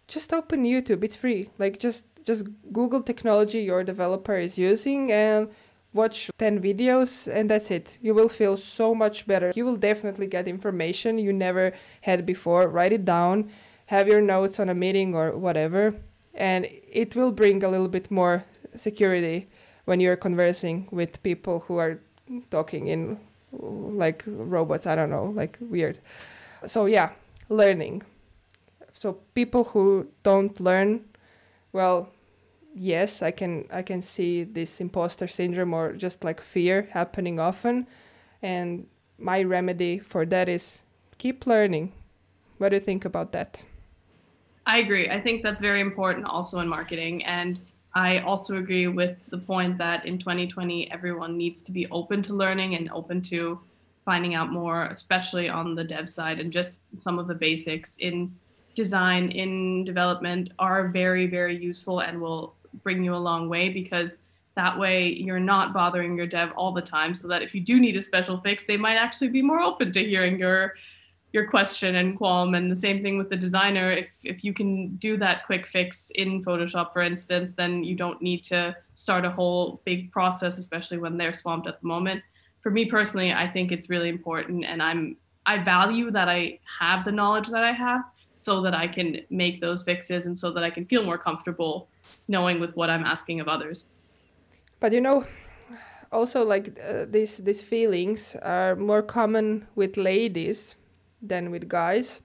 just 0.10 0.34
open 0.34 0.63
youtube. 0.63 1.04
It's 1.04 1.15
free. 1.15 1.49
Like 1.58 1.80
just 1.80 2.06
just 2.25 2.45
google 2.73 3.02
technology 3.02 3.60
your 3.62 3.84
developer 3.84 4.36
is 4.36 4.58
using 4.58 5.12
and 5.12 5.49
watch 5.93 6.30
10 6.38 6.62
videos 6.62 7.32
and 7.34 7.49
that's 7.49 7.71
it. 7.71 7.97
You 8.02 8.13
will 8.13 8.28
feel 8.28 8.58
so 8.58 8.93
much 8.93 9.25
better. 9.25 9.54
You 9.56 9.65
will 9.65 9.78
definitely 9.78 10.28
get 10.28 10.47
information 10.47 11.17
you 11.17 11.32
never 11.32 11.73
had 12.02 12.25
before. 12.25 12.67
Write 12.67 12.93
it 12.93 13.06
down, 13.06 13.49
have 13.88 14.08
your 14.08 14.21
notes 14.21 14.60
on 14.60 14.69
a 14.69 14.75
meeting 14.75 15.15
or 15.15 15.38
whatever, 15.38 15.95
and 16.34 16.67
it 16.69 17.15
will 17.15 17.32
bring 17.32 17.63
a 17.63 17.69
little 17.69 17.88
bit 17.88 18.12
more 18.12 18.43
security 18.75 19.47
when 19.89 19.99
you're 19.99 20.15
conversing 20.15 20.88
with 20.91 21.23
people 21.23 21.62
who 21.62 21.78
are 21.78 21.99
talking 22.52 22.86
in 22.86 23.19
like 23.52 24.23
robots, 24.28 24.86
I 24.86 24.93
don't 24.93 25.10
know, 25.10 25.34
like 25.36 25.58
weird. 25.60 25.97
So 26.67 26.86
yeah, 26.86 27.10
learning. 27.49 28.04
So 28.93 29.13
people 29.34 29.63
who 29.63 30.08
don't 30.21 30.60
learn, 30.60 31.06
well, 31.73 32.10
yes, 32.75 33.23
I 33.23 33.32
can 33.32 33.65
I 33.73 33.82
can 33.82 34.04
see 34.04 34.43
this 34.43 34.80
imposter 34.80 35.28
syndrome 35.28 35.73
or 35.73 35.93
just 35.93 36.23
like 36.23 36.39
fear 36.39 36.88
happening 36.91 37.39
often, 37.39 37.88
and 38.43 38.86
my 39.17 39.41
remedy 39.41 39.97
for 39.97 40.23
that 40.28 40.47
is 40.47 40.84
keep 41.17 41.47
learning. 41.47 41.93
What 42.60 42.69
do 42.69 42.75
you 42.75 42.86
think 42.86 43.06
about 43.06 43.32
that? 43.32 43.63
I 44.67 44.78
agree. 44.86 45.10
I 45.10 45.19
think 45.19 45.41
that's 45.41 45.62
very 45.62 45.82
important 45.82 46.28
also 46.28 46.60
in 46.60 46.67
marketing. 46.67 47.25
And 47.25 47.58
I 47.93 48.19
also 48.19 48.58
agree 48.58 48.88
with 48.88 49.17
the 49.30 49.38
point 49.38 49.78
that 49.80 50.06
in 50.06 50.19
2020, 50.19 50.91
everyone 50.91 51.38
needs 51.38 51.62
to 51.63 51.71
be 51.71 51.88
open 51.89 52.21
to 52.23 52.34
learning 52.34 52.75
and 52.75 52.89
open 52.91 53.21
to 53.23 53.60
finding 54.06 54.36
out 54.36 54.52
more, 54.52 54.86
especially 54.86 55.49
on 55.49 55.75
the 55.75 55.84
dev 55.84 56.10
side 56.10 56.39
and 56.39 56.52
just 56.52 56.78
some 56.97 57.19
of 57.19 57.28
the 57.28 57.34
basics. 57.34 57.95
In 57.99 58.34
design, 58.75 59.30
in 59.30 59.84
development 59.84 60.52
are 60.60 60.88
very, 60.88 61.28
very 61.28 61.58
useful 61.58 61.99
and 62.02 62.21
will 62.21 62.56
bring 62.84 63.04
you 63.04 63.15
a 63.15 63.17
long 63.17 63.49
way 63.49 63.69
because 63.69 64.19
that 64.56 64.78
way 64.78 65.13
you're 65.13 65.39
not 65.39 65.73
bothering 65.73 66.17
your 66.17 66.28
dev 66.28 66.52
all 66.56 66.71
the 66.71 66.82
time 66.82 67.15
so 67.15 67.28
that 67.28 67.41
if 67.41 67.56
you 67.56 67.62
do 67.62 67.80
need 67.80 67.95
a 67.95 68.02
special 68.02 68.39
fix 68.41 68.65
they 68.65 68.78
might 68.78 68.95
actually 68.95 69.30
be 69.30 69.41
more 69.41 69.62
open 69.62 69.91
to 69.91 70.04
hearing 70.04 70.38
your 70.38 70.75
your 71.32 71.48
question 71.48 71.96
and 71.96 72.18
qualm 72.18 72.56
and 72.56 72.72
the 72.72 72.76
same 72.76 73.04
thing 73.04 73.18
with 73.18 73.30
the 73.30 73.36
designer. 73.36 73.92
If 73.92 74.08
if 74.24 74.44
you 74.44 74.54
can 74.54 74.96
do 74.98 75.18
that 75.18 75.46
quick 75.46 75.68
fix 75.68 76.12
in 76.15 76.44
photoshop 76.44 76.94
for 76.94 77.02
instance 77.02 77.56
then 77.56 77.84
you 77.84 77.96
don't 77.96 78.22
need 78.22 78.44
to 78.46 78.76
start 78.96 79.26
a 79.26 79.32
whole 79.32 79.82
big 79.86 80.12
process 80.12 80.58
especially 80.58 80.98
when 80.98 81.18
they're 81.18 81.34
swamped 81.34 81.68
at 81.68 81.82
the 81.82 81.88
moment. 81.88 82.24
For 82.62 82.72
me 82.72 82.86
personally 82.86 83.32
i 83.32 83.48
think 83.48 83.72
it's 83.72 83.89
really 83.89 84.10
important 84.10 84.65
and 84.65 84.84
i'm 84.84 85.15
i 85.46 85.58
value 85.58 86.12
that 86.12 86.28
i 86.28 86.60
have 86.80 87.06
the 87.06 87.12
knowledge 87.12 87.48
that 87.48 87.63
i 87.63 87.72
have 87.72 88.02
so 88.36 88.62
that 88.62 88.74
i 88.74 88.86
can 88.86 89.22
make 89.30 89.62
those 89.62 89.84
fixes 89.84 90.26
and 90.26 90.38
so 90.38 90.52
that 90.52 90.63
i 90.63 90.70
can 90.70 90.86
feel 90.86 91.04
more 91.04 91.18
comfortable 91.18 91.88
knowing 92.28 92.60
with 92.60 92.76
what 92.76 92.89
i'm 92.89 93.06
asking 93.06 93.39
of 93.39 93.48
others. 93.48 93.86
But 94.82 94.92
you 94.92 95.02
know 95.02 95.26
also 96.12 96.44
like 96.44 96.78
uh, 96.84 97.06
these 97.08 97.38
these 97.38 97.62
feelings 97.62 98.36
are 98.42 98.76
more 98.76 99.02
common 99.02 99.68
with 99.76 99.96
ladies 99.96 100.76
than 101.21 101.51
with 101.51 101.67
guys. 101.67 102.21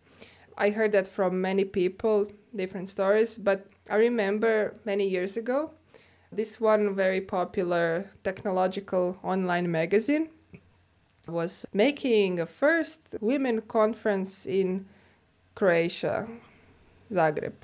I 0.57 0.70
heard 0.70 0.92
that 0.92 1.09
from 1.09 1.40
many 1.40 1.64
people, 1.64 2.30
different 2.54 2.88
stories, 2.88 3.37
but 3.37 3.66
I 3.90 3.96
remember 3.96 4.76
many 4.85 5.09
years 5.09 5.37
ago, 5.37 5.72
this 6.30 6.61
one 6.61 6.94
very 6.94 7.20
popular 7.20 8.07
technological 8.22 9.18
online 9.22 9.70
magazine 9.70 10.28
was 11.28 11.66
making 11.72 12.40
a 12.40 12.46
first 12.46 13.16
women 13.20 13.62
conference 13.62 14.46
in 14.46 14.87
Croatia, 15.54 16.28
Zagreb. 17.12 17.54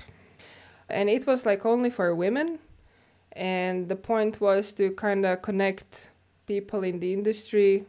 And 0.89 1.09
it 1.09 1.25
was 1.27 1.45
like 1.45 1.65
only 1.65 1.89
for 1.89 2.13
women. 2.15 2.59
And 3.33 3.87
the 3.87 3.95
point 3.95 4.41
was 4.41 4.73
to 4.73 4.91
kind 4.91 5.25
of 5.25 5.41
connect 5.41 6.11
people 6.47 6.83
in 6.83 6.99
the 6.99 7.13
industry 7.13 7.85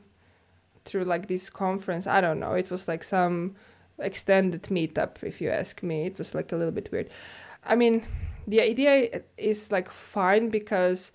through 0.84 1.04
like 1.04 1.28
this 1.28 1.50
conference. 1.50 2.06
I 2.06 2.20
don't 2.20 2.40
know. 2.40 2.52
It 2.52 2.70
was 2.70 2.88
like 2.88 3.04
some 3.04 3.54
extended 3.98 4.62
meetup, 4.64 5.22
if 5.22 5.40
you 5.40 5.50
ask 5.50 5.82
me. 5.82 6.06
It 6.06 6.18
was 6.18 6.34
like 6.34 6.52
a 6.52 6.56
little 6.56 6.72
bit 6.72 6.90
weird. 6.92 7.10
I 7.64 7.76
mean, 7.76 8.04
the 8.46 8.60
idea 8.60 9.22
is 9.36 9.70
like 9.70 9.88
fine 9.88 10.48
because 10.48 11.12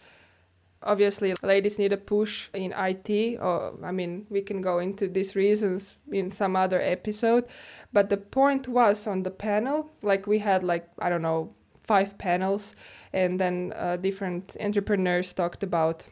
obviously 0.83 1.33
ladies 1.41 1.79
need 1.79 1.91
a 1.91 1.97
push 1.97 2.49
in 2.53 2.71
IT 2.77 3.39
or 3.41 3.73
I 3.83 3.91
mean 3.91 4.27
we 4.29 4.41
can 4.41 4.61
go 4.61 4.79
into 4.79 5.07
these 5.07 5.35
reasons 5.35 5.97
in 6.11 6.31
some 6.31 6.55
other 6.55 6.79
episode 6.79 7.45
but 7.93 8.09
the 8.09 8.17
point 8.17 8.67
was 8.67 9.07
on 9.07 9.23
the 9.23 9.31
panel 9.31 9.89
like 10.03 10.27
we 10.27 10.37
had 10.39 10.63
like 10.63 10.87
I 10.99 11.09
don't 11.09 11.23
know 11.23 11.53
five 11.81 12.17
panels 12.17 12.75
and 13.11 13.39
then 13.39 13.73
uh, 13.75 13.97
different 13.97 14.55
entrepreneurs 14.59 15.33
talked 15.33 15.63
about 15.63 16.07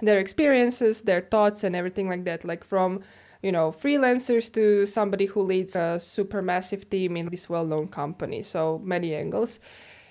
their 0.00 0.18
experiences, 0.18 1.02
their 1.02 1.22
thoughts, 1.22 1.64
and 1.64 1.74
everything 1.74 2.08
like 2.08 2.24
that. 2.24 2.44
Like 2.44 2.64
from, 2.64 3.02
you 3.42 3.52
know, 3.52 3.70
freelancers 3.70 4.52
to 4.52 4.86
somebody 4.86 5.26
who 5.26 5.42
leads 5.42 5.76
a 5.76 5.98
super 6.00 6.42
massive 6.42 6.88
team 6.90 7.16
in 7.16 7.28
this 7.30 7.48
well 7.48 7.66
known 7.66 7.88
company. 7.88 8.42
So 8.42 8.80
many 8.84 9.14
angles. 9.14 9.60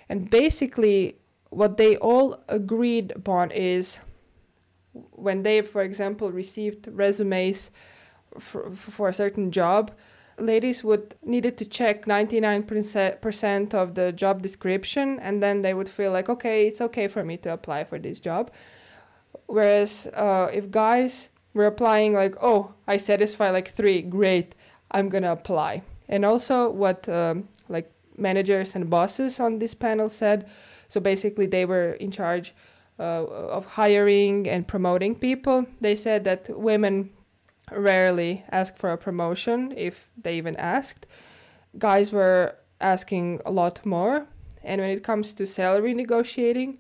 And 0.10 0.30
basically, 0.30 1.18
what 1.50 1.78
they 1.78 1.98
all 1.98 2.44
agreed 2.48 3.14
upon 3.16 3.52
is 3.52 4.00
when 5.12 5.44
they, 5.44 5.62
for 5.62 5.82
example, 5.82 6.32
received 6.32 6.88
resumes 6.92 7.72
for, 8.40 8.72
for 8.72 9.10
a 9.10 9.14
certain 9.14 9.52
job, 9.52 9.92
ladies 10.38 10.84
would 10.84 11.16
needed 11.24 11.58
to 11.58 11.66
check 11.66 12.06
99% 12.06 13.74
of 13.74 13.96
the 13.96 14.12
job 14.12 14.42
description 14.42 15.20
and 15.20 15.42
then 15.42 15.62
they 15.62 15.74
would 15.74 15.88
feel 15.88 16.12
like 16.12 16.28
okay 16.28 16.68
it's 16.68 16.82
okay 16.82 17.08
for 17.08 17.24
me 17.24 17.38
to 17.38 17.52
apply 17.52 17.84
for 17.84 17.98
this 17.98 18.20
job 18.20 18.52
Whereas 19.48 20.08
uh, 20.08 20.50
if 20.54 20.72
guys 20.72 21.30
were 21.54 21.66
applying 21.66 22.14
like, 22.14 22.36
oh, 22.42 22.74
I 22.88 22.98
satisfy 22.98 23.50
like 23.50 23.70
three, 23.70 24.02
great, 24.02 24.56
I'm 24.92 25.10
gonna 25.10 25.32
apply. 25.32 25.84
And 26.10 26.26
also 26.26 26.70
what 26.70 27.08
um, 27.10 27.48
like 27.70 27.92
managers 28.18 28.76
and 28.76 28.90
bosses 28.90 29.40
on 29.40 29.60
this 29.60 29.74
panel 29.74 30.10
said. 30.10 30.48
So 30.88 31.00
basically, 31.00 31.46
they 31.46 31.66
were 31.66 31.94
in 31.94 32.12
charge 32.12 32.54
uh, 33.00 33.26
of 33.26 33.66
hiring 33.66 34.48
and 34.48 34.68
promoting 34.68 35.16
people. 35.16 35.66
They 35.82 35.96
said 35.96 36.24
that 36.26 36.50
women 36.50 37.10
rarely 37.72 38.44
ask 38.52 38.78
for 38.78 38.92
a 38.92 38.98
promotion 38.98 39.74
if 39.76 40.10
they 40.22 40.38
even 40.38 40.56
asked. 40.58 41.08
Guys 41.78 42.12
were 42.12 42.56
asking 42.80 43.42
a 43.46 43.52
lot 43.52 43.86
more. 43.86 44.28
And 44.64 44.82
when 44.82 44.90
it 44.90 45.04
comes 45.04 45.34
to 45.36 45.46
salary 45.46 45.94
negotiating, 45.94 46.80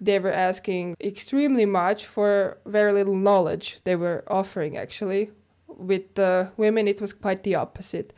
they 0.00 0.18
were 0.18 0.32
asking 0.32 0.96
extremely 1.00 1.66
much 1.66 2.06
for 2.06 2.58
very 2.66 2.92
little 2.92 3.16
knowledge 3.16 3.80
they 3.84 3.96
were 3.96 4.24
offering 4.28 4.76
actually. 4.76 5.30
With 5.66 6.14
the 6.14 6.52
women 6.56 6.88
it 6.88 7.00
was 7.00 7.12
quite 7.12 7.42
the 7.42 7.54
opposite. 7.54 8.12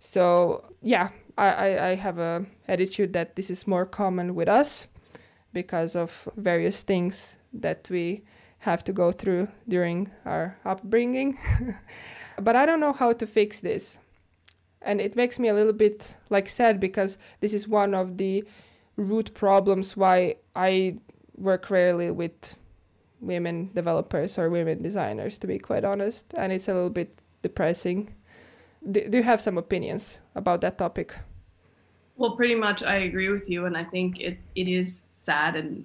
So 0.00 0.64
yeah 0.82 1.08
I, 1.36 1.78
I, 1.78 1.94
have 1.96 2.18
a 2.18 2.46
attitude 2.68 3.12
that 3.14 3.34
this 3.34 3.50
is 3.50 3.66
more 3.66 3.84
common 3.84 4.36
with 4.36 4.48
us 4.48 4.86
because 5.52 5.96
of 5.96 6.28
various 6.36 6.82
things 6.82 7.36
that 7.52 7.88
we 7.90 8.22
have 8.58 8.84
to 8.84 8.92
go 8.92 9.10
through 9.10 9.48
during 9.68 10.10
our 10.24 10.56
upbringing. 10.64 11.38
But 12.40 12.56
i 12.56 12.66
don't 12.66 12.80
know 12.80 12.92
how 12.92 13.12
to 13.12 13.26
fix 13.26 13.60
this. 13.60 13.98
And 14.82 15.00
it 15.00 15.16
makes 15.16 15.38
me 15.38 15.48
a 15.48 15.54
little 15.54 15.72
bit 15.72 16.16
like 16.30 16.48
sad 16.48 16.78
because 16.78 17.18
this 17.40 17.54
is 17.54 17.66
one 17.66 17.94
of 17.94 18.18
the 18.18 18.44
root 18.96 19.34
problems 19.34 19.96
why 19.96 20.36
I 20.54 20.98
work 21.36 21.70
rarely 21.70 22.10
with 22.10 22.56
women 23.20 23.70
developers 23.74 24.38
or 24.38 24.50
women 24.50 24.82
designers, 24.82 25.38
to 25.38 25.46
be 25.46 25.58
quite 25.58 25.84
honest, 25.84 26.34
and 26.36 26.52
it's 26.52 26.68
a 26.68 26.74
little 26.74 26.90
bit 26.90 27.20
depressing. 27.42 28.14
Do, 28.90 29.08
do 29.08 29.18
you 29.18 29.24
have 29.24 29.40
some 29.40 29.58
opinions 29.58 30.18
about 30.34 30.60
that 30.60 30.78
topic? 30.78 31.14
Well, 32.16 32.36
pretty 32.36 32.54
much 32.54 32.82
I 32.82 32.96
agree 32.96 33.28
with 33.28 33.48
you, 33.48 33.66
and 33.66 33.76
I 33.76 33.84
think 33.84 34.20
it, 34.20 34.38
it 34.54 34.68
is 34.68 35.06
sad 35.10 35.56
and 35.56 35.84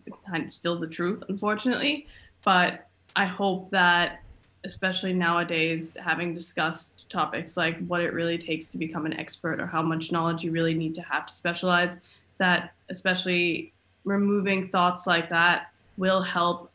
still 0.53 0.79
the 0.79 0.87
truth, 0.87 1.23
unfortunately. 1.29 2.07
But 2.43 2.87
I 3.15 3.25
hope 3.25 3.71
that, 3.71 4.21
especially 4.63 5.13
nowadays, 5.13 5.97
having 5.99 6.35
discussed 6.35 7.09
topics 7.09 7.57
like 7.57 7.83
what 7.87 8.01
it 8.01 8.13
really 8.13 8.37
takes 8.37 8.67
to 8.69 8.77
become 8.77 9.05
an 9.05 9.13
expert 9.13 9.59
or 9.59 9.65
how 9.65 9.81
much 9.81 10.11
knowledge 10.11 10.43
you 10.43 10.51
really 10.51 10.75
need 10.75 10.93
to 10.95 11.01
have 11.01 11.25
to 11.25 11.33
specialize, 11.33 11.97
that 12.37 12.73
especially 12.89 13.73
removing 14.03 14.69
thoughts 14.69 15.05
like 15.07 15.29
that 15.29 15.71
will 15.97 16.21
help 16.21 16.71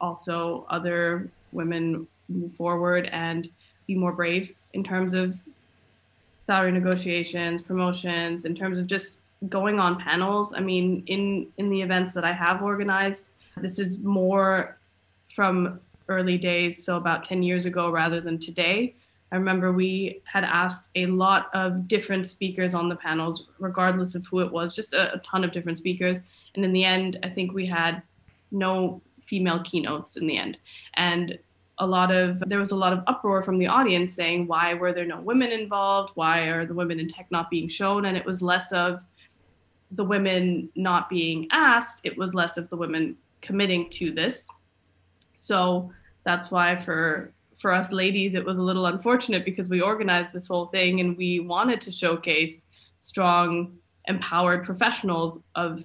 also 0.00 0.66
other 0.70 1.30
women 1.52 2.06
move 2.28 2.54
forward 2.54 3.08
and 3.12 3.48
be 3.86 3.94
more 3.94 4.12
brave 4.12 4.54
in 4.72 4.82
terms 4.82 5.14
of 5.14 5.36
salary 6.40 6.72
negotiations, 6.72 7.62
promotions, 7.62 8.44
in 8.44 8.54
terms 8.54 8.78
of 8.78 8.86
just 8.86 9.20
going 9.48 9.78
on 9.78 9.98
panels. 9.98 10.54
I 10.54 10.60
mean, 10.60 11.02
in 11.06 11.46
in 11.58 11.70
the 11.70 11.80
events 11.80 12.14
that 12.14 12.24
I 12.24 12.32
have 12.32 12.62
organized, 12.62 13.28
this 13.56 13.78
is 13.78 13.98
more 13.98 14.78
from 15.28 15.80
early 16.08 16.38
days, 16.38 16.84
so 16.84 16.96
about 16.96 17.24
10 17.24 17.42
years 17.42 17.66
ago 17.66 17.90
rather 17.90 18.20
than 18.20 18.38
today. 18.38 18.94
I 19.30 19.36
remember 19.36 19.72
we 19.72 20.20
had 20.24 20.44
asked 20.44 20.90
a 20.94 21.06
lot 21.06 21.48
of 21.54 21.88
different 21.88 22.26
speakers 22.26 22.74
on 22.74 22.90
the 22.90 22.96
panels, 22.96 23.46
regardless 23.58 24.14
of 24.14 24.26
who 24.26 24.40
it 24.40 24.52
was, 24.52 24.74
just 24.74 24.92
a, 24.92 25.14
a, 25.14 25.18
ton 25.20 25.42
of 25.42 25.52
different 25.52 25.78
speakers. 25.78 26.18
And 26.54 26.64
in 26.64 26.72
the 26.72 26.84
end, 26.84 27.18
I 27.22 27.28
think 27.28 27.52
we 27.52 27.66
had 27.66 28.02
no 28.50 29.00
female 29.22 29.60
keynotes 29.62 30.16
in 30.16 30.26
the 30.26 30.36
end. 30.36 30.58
And 30.94 31.38
a 31.78 31.86
lot 31.86 32.10
of 32.12 32.40
there 32.46 32.58
was 32.58 32.70
a 32.70 32.76
lot 32.76 32.92
of 32.92 33.02
uproar 33.06 33.42
from 33.42 33.58
the 33.58 33.66
audience 33.66 34.14
saying 34.14 34.46
why 34.46 34.74
were 34.74 34.92
there 34.92 35.06
no 35.06 35.20
women 35.20 35.50
involved? 35.50 36.12
Why 36.14 36.40
are 36.42 36.66
the 36.66 36.74
women 36.74 37.00
in 37.00 37.08
tech 37.08 37.26
not 37.30 37.50
being 37.50 37.68
shown? 37.68 38.04
And 38.04 38.16
it 38.16 38.26
was 38.26 38.42
less 38.42 38.72
of 38.72 39.00
the 39.90 40.04
women 40.04 40.70
not 40.74 41.10
being 41.10 41.48
asked 41.50 42.00
it 42.04 42.16
was 42.16 42.32
less 42.34 42.56
of 42.56 42.68
the 42.70 42.76
women 42.76 43.16
committing 43.42 43.90
to 43.90 44.12
this. 44.12 44.48
So 45.34 45.92
that's 46.24 46.50
why 46.50 46.76
for 46.76 47.32
for 47.58 47.72
us 47.72 47.92
ladies, 47.92 48.34
it 48.34 48.44
was 48.44 48.58
a 48.58 48.62
little 48.62 48.86
unfortunate 48.86 49.44
because 49.44 49.70
we 49.70 49.80
organized 49.80 50.32
this 50.32 50.48
whole 50.48 50.66
thing 50.66 51.00
and 51.00 51.16
we 51.16 51.40
wanted 51.40 51.80
to 51.82 51.92
showcase 51.92 52.60
strong, 53.00 53.78
empowered 54.08 54.64
professionals 54.64 55.38
of 55.54 55.84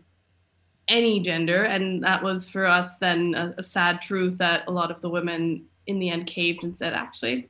any 0.87 1.19
gender. 1.19 1.63
And 1.63 2.03
that 2.03 2.23
was 2.23 2.49
for 2.49 2.65
us 2.65 2.97
then 2.97 3.35
a, 3.35 3.55
a 3.57 3.63
sad 3.63 4.01
truth 4.01 4.37
that 4.37 4.63
a 4.67 4.71
lot 4.71 4.91
of 4.91 5.01
the 5.01 5.09
women 5.09 5.65
in 5.87 5.99
the 5.99 6.09
end 6.09 6.27
caved 6.27 6.63
and 6.63 6.77
said, 6.77 6.93
actually, 6.93 7.49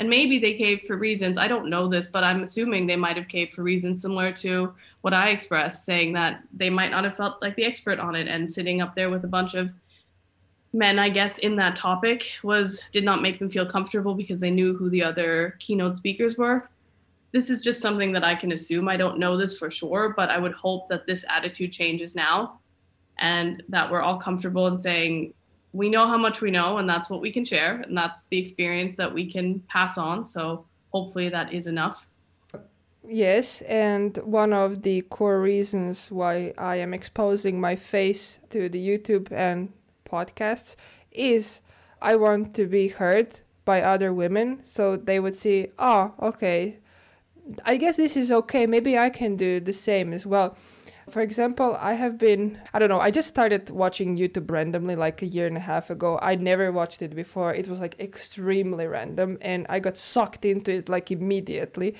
and 0.00 0.08
maybe 0.08 0.38
they 0.38 0.54
caved 0.54 0.86
for 0.86 0.96
reasons. 0.96 1.36
I 1.36 1.46
don't 1.46 1.68
know 1.68 1.86
this 1.86 2.08
but 2.08 2.24
i'm 2.24 2.42
assuming 2.42 2.86
they 2.86 2.96
might 2.96 3.16
have 3.16 3.28
caved 3.28 3.52
for 3.52 3.62
reasons 3.62 4.00
similar 4.00 4.32
to 4.32 4.72
what 5.02 5.14
i 5.14 5.28
expressed 5.28 5.84
saying 5.84 6.14
that 6.14 6.42
they 6.52 6.70
might 6.70 6.90
not 6.90 7.04
have 7.04 7.16
felt 7.16 7.40
like 7.42 7.54
the 7.56 7.64
expert 7.64 7.98
on 7.98 8.14
it 8.14 8.26
and 8.26 8.50
sitting 8.50 8.80
up 8.80 8.94
there 8.94 9.10
with 9.10 9.24
a 9.24 9.28
bunch 9.28 9.54
of 9.54 9.68
men 10.72 10.98
i 10.98 11.08
guess 11.08 11.38
in 11.38 11.56
that 11.56 11.76
topic 11.76 12.32
was 12.42 12.80
did 12.92 13.04
not 13.04 13.22
make 13.22 13.38
them 13.38 13.50
feel 13.50 13.66
comfortable 13.66 14.14
because 14.14 14.40
they 14.40 14.50
knew 14.50 14.74
who 14.74 14.88
the 14.88 15.02
other 15.02 15.56
keynote 15.58 15.96
speakers 15.96 16.36
were. 16.36 16.68
This 17.32 17.48
is 17.50 17.60
just 17.60 17.80
something 17.80 18.12
that 18.12 18.24
i 18.24 18.34
can 18.34 18.52
assume. 18.52 18.88
I 18.88 18.96
don't 18.96 19.18
know 19.18 19.36
this 19.36 19.58
for 19.58 19.70
sure 19.70 20.14
but 20.16 20.30
i 20.30 20.38
would 20.38 20.52
hope 20.52 20.88
that 20.88 21.06
this 21.06 21.24
attitude 21.28 21.72
changes 21.72 22.14
now 22.14 22.59
and 23.20 23.62
that 23.68 23.90
we're 23.90 24.02
all 24.02 24.18
comfortable 24.18 24.66
in 24.66 24.80
saying 24.80 25.34
we 25.72 25.88
know 25.88 26.06
how 26.08 26.18
much 26.18 26.40
we 26.40 26.50
know, 26.50 26.78
and 26.78 26.88
that's 26.88 27.08
what 27.08 27.20
we 27.20 27.30
can 27.30 27.44
share, 27.44 27.76
and 27.76 27.96
that's 27.96 28.24
the 28.26 28.38
experience 28.38 28.96
that 28.96 29.12
we 29.12 29.30
can 29.30 29.60
pass 29.68 29.96
on. 29.96 30.26
So 30.26 30.64
hopefully 30.92 31.28
that 31.28 31.52
is 31.52 31.66
enough. 31.68 32.06
Yes, 33.06 33.62
and 33.62 34.16
one 34.18 34.52
of 34.52 34.82
the 34.82 35.02
core 35.02 35.40
reasons 35.40 36.10
why 36.10 36.52
I 36.58 36.76
am 36.76 36.92
exposing 36.92 37.60
my 37.60 37.76
face 37.76 38.38
to 38.50 38.68
the 38.68 38.84
YouTube 38.84 39.32
and 39.32 39.72
podcasts 40.04 40.76
is 41.12 41.60
I 42.02 42.16
want 42.16 42.54
to 42.54 42.66
be 42.66 42.88
heard 42.88 43.40
by 43.64 43.82
other 43.82 44.12
women 44.12 44.60
so 44.64 44.96
they 44.96 45.20
would 45.20 45.36
see, 45.36 45.68
oh, 45.78 46.14
okay, 46.20 46.78
I 47.64 47.76
guess 47.76 47.96
this 47.96 48.16
is 48.16 48.30
okay. 48.30 48.66
Maybe 48.66 48.98
I 48.98 49.10
can 49.10 49.36
do 49.36 49.60
the 49.60 49.72
same 49.72 50.12
as 50.12 50.26
well. 50.26 50.56
For 51.10 51.20
example, 51.20 51.76
I 51.80 51.94
have 51.94 52.18
been, 52.18 52.60
I 52.72 52.78
don't 52.78 52.88
know, 52.88 53.00
I 53.00 53.10
just 53.10 53.26
started 53.26 53.68
watching 53.70 54.16
YouTube 54.16 54.50
randomly 54.50 54.94
like 54.94 55.22
a 55.22 55.26
year 55.26 55.46
and 55.46 55.56
a 55.56 55.60
half 55.60 55.90
ago. 55.90 56.18
I 56.22 56.36
never 56.36 56.70
watched 56.70 57.02
it 57.02 57.16
before. 57.16 57.52
It 57.52 57.68
was 57.68 57.80
like 57.80 57.98
extremely 57.98 58.86
random 58.86 59.36
and 59.40 59.66
I 59.68 59.80
got 59.80 59.98
sucked 59.98 60.44
into 60.44 60.72
it 60.72 60.88
like 60.88 61.10
immediately. 61.10 61.96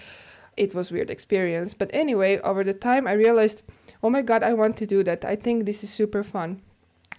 It 0.56 0.74
was 0.74 0.92
weird 0.92 1.10
experience. 1.10 1.74
But 1.74 1.90
anyway, 1.92 2.38
over 2.38 2.62
the 2.62 2.74
time 2.74 3.08
I 3.08 3.12
realized, 3.12 3.62
oh 4.02 4.10
my 4.10 4.22
god, 4.22 4.44
I 4.44 4.52
want 4.52 4.76
to 4.76 4.86
do 4.86 5.02
that. 5.02 5.24
I 5.24 5.34
think 5.34 5.66
this 5.66 5.82
is 5.82 5.92
super 5.92 6.22
fun 6.22 6.62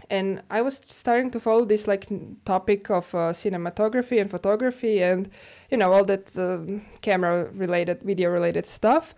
and 0.10 0.42
I 0.50 0.62
was 0.62 0.82
starting 0.88 1.30
to 1.32 1.40
follow 1.40 1.66
this 1.66 1.88
like 1.88 2.08
topic 2.46 2.90
of 2.90 3.14
uh, 3.14 3.32
cinematography 3.34 4.20
and 4.20 4.30
photography 4.30 5.02
and 5.04 5.30
you 5.70 5.78
know 5.78 5.92
all 5.92 6.06
that 6.06 6.38
uh, 6.38 6.80
camera 7.02 7.50
related 7.54 8.02
video 8.04 8.30
related 8.30 8.66
stuff 8.66 9.14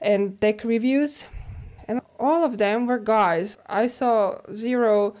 and 0.00 0.40
tech 0.40 0.62
reviews 0.64 1.24
all 2.18 2.44
of 2.44 2.58
them 2.58 2.86
were 2.86 2.98
guys 2.98 3.58
I 3.66 3.86
saw 3.86 4.38
zero 4.54 5.14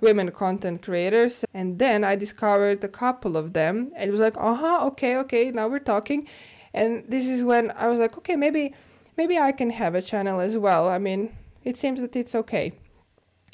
women 0.00 0.30
content 0.30 0.82
creators 0.82 1.44
and 1.54 1.78
then 1.78 2.04
I 2.04 2.16
discovered 2.16 2.82
a 2.84 2.88
couple 2.88 3.36
of 3.36 3.52
them 3.52 3.90
and 3.96 4.08
it 4.08 4.12
was 4.12 4.20
like 4.20 4.36
uh-huh 4.36 4.86
okay 4.88 5.16
okay 5.18 5.50
now 5.50 5.68
we're 5.68 5.78
talking 5.78 6.28
and 6.72 7.04
this 7.08 7.26
is 7.26 7.42
when 7.42 7.70
I 7.72 7.88
was 7.88 7.98
like 7.98 8.16
okay 8.18 8.36
maybe 8.36 8.74
maybe 9.16 9.38
I 9.38 9.52
can 9.52 9.70
have 9.70 9.94
a 9.94 10.02
channel 10.02 10.40
as 10.40 10.58
well 10.58 10.88
I 10.88 10.98
mean 10.98 11.34
it 11.64 11.76
seems 11.76 12.00
that 12.00 12.14
it's 12.16 12.34
okay 12.34 12.74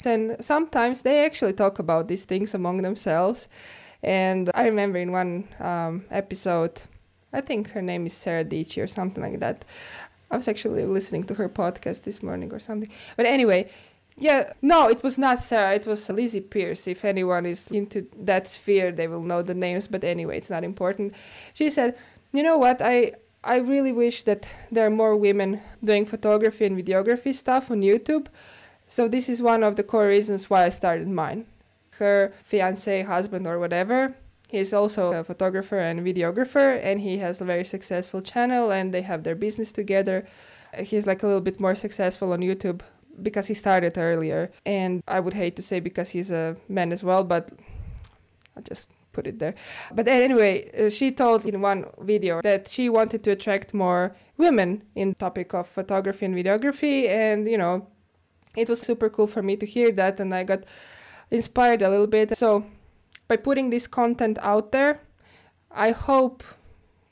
and 0.05 0.35
sometimes 0.39 1.01
they 1.01 1.25
actually 1.25 1.53
talk 1.53 1.79
about 1.79 2.07
these 2.07 2.25
things 2.25 2.53
among 2.53 2.77
themselves. 2.77 3.47
And 4.03 4.49
I 4.53 4.65
remember 4.65 4.97
in 4.97 5.11
one 5.11 5.47
um, 5.59 6.05
episode, 6.09 6.81
I 7.33 7.41
think 7.41 7.69
her 7.71 7.81
name 7.81 8.05
is 8.05 8.13
Sara 8.13 8.43
Dietschy 8.43 8.83
or 8.83 8.87
something 8.87 9.23
like 9.23 9.39
that. 9.39 9.63
I 10.31 10.37
was 10.37 10.47
actually 10.47 10.85
listening 10.85 11.25
to 11.25 11.33
her 11.35 11.49
podcast 11.49 12.03
this 12.03 12.23
morning 12.23 12.53
or 12.53 12.59
something. 12.59 12.89
But 13.17 13.25
anyway, 13.25 13.69
yeah, 14.17 14.53
no, 14.61 14.87
it 14.87 15.03
was 15.03 15.17
not 15.17 15.43
Sara. 15.43 15.75
It 15.75 15.87
was 15.87 16.09
Lizzie 16.09 16.41
Peirce. 16.41 16.87
If 16.87 17.03
anyone 17.03 17.45
is 17.45 17.67
into 17.67 18.07
that 18.17 18.47
sphere, 18.47 18.91
they 18.91 19.07
will 19.07 19.23
know 19.23 19.41
the 19.41 19.55
names. 19.55 19.87
But 19.87 20.03
anyway, 20.03 20.37
it's 20.37 20.49
not 20.49 20.63
important. 20.63 21.13
She 21.53 21.69
said, 21.69 21.97
"You 22.31 22.43
know 22.43 22.57
what? 22.57 22.81
I 22.81 23.13
I 23.43 23.57
really 23.57 23.91
wish 23.91 24.23
that 24.23 24.47
there 24.71 24.85
are 24.85 24.91
more 24.91 25.15
women 25.15 25.59
doing 25.83 26.05
photography 26.05 26.65
and 26.65 26.77
videography 26.77 27.33
stuff 27.33 27.71
on 27.71 27.81
YouTube." 27.81 28.27
So 28.87 29.07
this 29.07 29.29
is 29.29 29.41
one 29.41 29.63
of 29.63 29.75
the 29.75 29.83
core 29.83 30.07
reasons 30.07 30.49
why 30.49 30.65
I 30.65 30.69
started 30.69 31.07
mine. 31.07 31.45
Her 31.97 32.33
fiance, 32.43 33.03
husband, 33.03 33.47
or 33.47 33.59
whatever, 33.59 34.15
he's 34.51 34.73
also 34.73 35.11
a 35.11 35.23
photographer 35.23 35.79
and 35.79 36.01
videographer, 36.01 36.79
and 36.83 36.99
he 36.99 37.17
has 37.19 37.41
a 37.41 37.45
very 37.45 37.63
successful 37.63 38.21
channel, 38.21 38.71
and 38.71 38.93
they 38.93 39.01
have 39.01 39.23
their 39.23 39.35
business 39.35 39.71
together. 39.71 40.25
He's 40.77 41.07
like 41.07 41.23
a 41.23 41.27
little 41.27 41.41
bit 41.41 41.59
more 41.59 41.75
successful 41.75 42.33
on 42.33 42.39
YouTube 42.39 42.81
because 43.21 43.47
he 43.47 43.53
started 43.53 43.97
earlier, 43.97 44.51
and 44.65 45.03
I 45.07 45.19
would 45.19 45.33
hate 45.33 45.55
to 45.55 45.63
say 45.63 45.79
because 45.79 46.09
he's 46.09 46.31
a 46.31 46.55
man 46.67 46.91
as 46.91 47.03
well, 47.03 47.23
but 47.23 47.51
I 48.55 48.61
just 48.61 48.87
put 49.13 49.27
it 49.27 49.39
there. 49.39 49.55
But 49.93 50.07
anyway, 50.07 50.69
uh, 50.77 50.89
she 50.89 51.11
told 51.11 51.45
in 51.45 51.61
one 51.61 51.85
video 51.99 52.41
that 52.41 52.67
she 52.67 52.89
wanted 52.89 53.23
to 53.23 53.31
attract 53.31 53.73
more 53.73 54.15
women 54.37 54.83
in 54.95 55.15
topic 55.15 55.53
of 55.53 55.67
photography 55.67 56.25
and 56.25 56.35
videography, 56.35 57.07
and 57.07 57.47
you 57.47 57.57
know 57.57 57.87
it 58.55 58.69
was 58.69 58.81
super 58.81 59.09
cool 59.09 59.27
for 59.27 59.41
me 59.41 59.55
to 59.55 59.65
hear 59.65 59.91
that 59.93 60.19
and 60.19 60.33
I 60.33 60.43
got 60.43 60.65
inspired 61.29 61.81
a 61.81 61.89
little 61.89 62.07
bit. 62.07 62.37
So 62.37 62.65
by 63.31 63.37
putting 63.37 63.69
this 63.69 63.87
content 63.87 64.37
out 64.41 64.73
there, 64.73 64.99
I 65.71 65.91
hope 65.91 66.43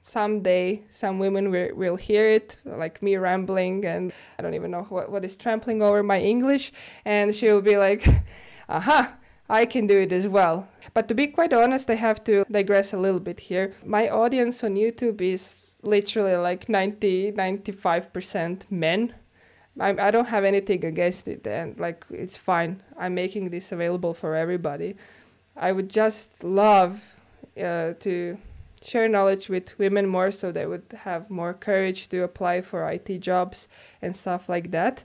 someday 0.03 0.83
some 0.89 1.17
women 1.17 1.49
will, 1.49 1.69
will 1.73 1.95
hear 1.95 2.27
it, 2.27 2.57
like 2.65 3.01
me 3.01 3.15
rambling 3.15 3.85
and 3.85 4.11
I 4.37 4.41
don't 4.41 4.53
even 4.53 4.69
know 4.69 4.85
what, 4.89 5.09
what 5.09 5.23
is 5.23 5.37
trampling 5.37 5.81
over 5.81 6.03
my 6.03 6.19
English, 6.19 6.73
and 7.05 7.33
she'll 7.33 7.61
be 7.61 7.77
like, 7.77 8.05
aha. 8.69 9.15
I 9.51 9.65
can 9.65 9.87
do 9.87 9.97
it 9.97 10.11
as 10.11 10.27
well. 10.27 10.67
But 10.93 11.07
to 11.07 11.15
be 11.15 11.25
quite 11.25 11.53
honest, 11.53 11.89
I 11.89 11.95
have 11.95 12.23
to 12.25 12.45
digress 12.51 12.93
a 12.93 12.97
little 12.97 13.21
bit 13.21 13.39
here. 13.39 13.73
My 13.83 14.09
audience 14.09 14.63
on 14.63 14.75
YouTube 14.75 15.21
is 15.21 15.71
literally 15.81 16.35
like 16.35 16.67
90 16.67 17.31
95% 17.31 18.69
men 18.69 19.13
I, 19.79 20.07
I 20.07 20.11
don't 20.11 20.27
have 20.27 20.43
anything 20.43 20.83
against 20.83 21.29
it 21.29 21.47
and 21.47 21.79
like 21.79 22.05
it's 22.09 22.35
fine 22.35 22.83
i'm 22.97 23.13
making 23.13 23.49
this 23.49 23.71
available 23.71 24.13
for 24.13 24.35
everybody 24.35 24.97
i 25.55 25.71
would 25.71 25.89
just 25.89 26.43
love 26.43 27.15
uh, 27.57 27.93
to 27.99 28.37
share 28.81 29.07
knowledge 29.07 29.49
with 29.49 29.77
women 29.77 30.07
more 30.07 30.31
so 30.31 30.51
they 30.51 30.65
would 30.65 30.85
have 31.03 31.29
more 31.29 31.53
courage 31.53 32.07
to 32.09 32.23
apply 32.23 32.61
for 32.61 32.89
it 32.89 33.19
jobs 33.19 33.67
and 34.01 34.15
stuff 34.15 34.47
like 34.47 34.71
that. 34.71 35.03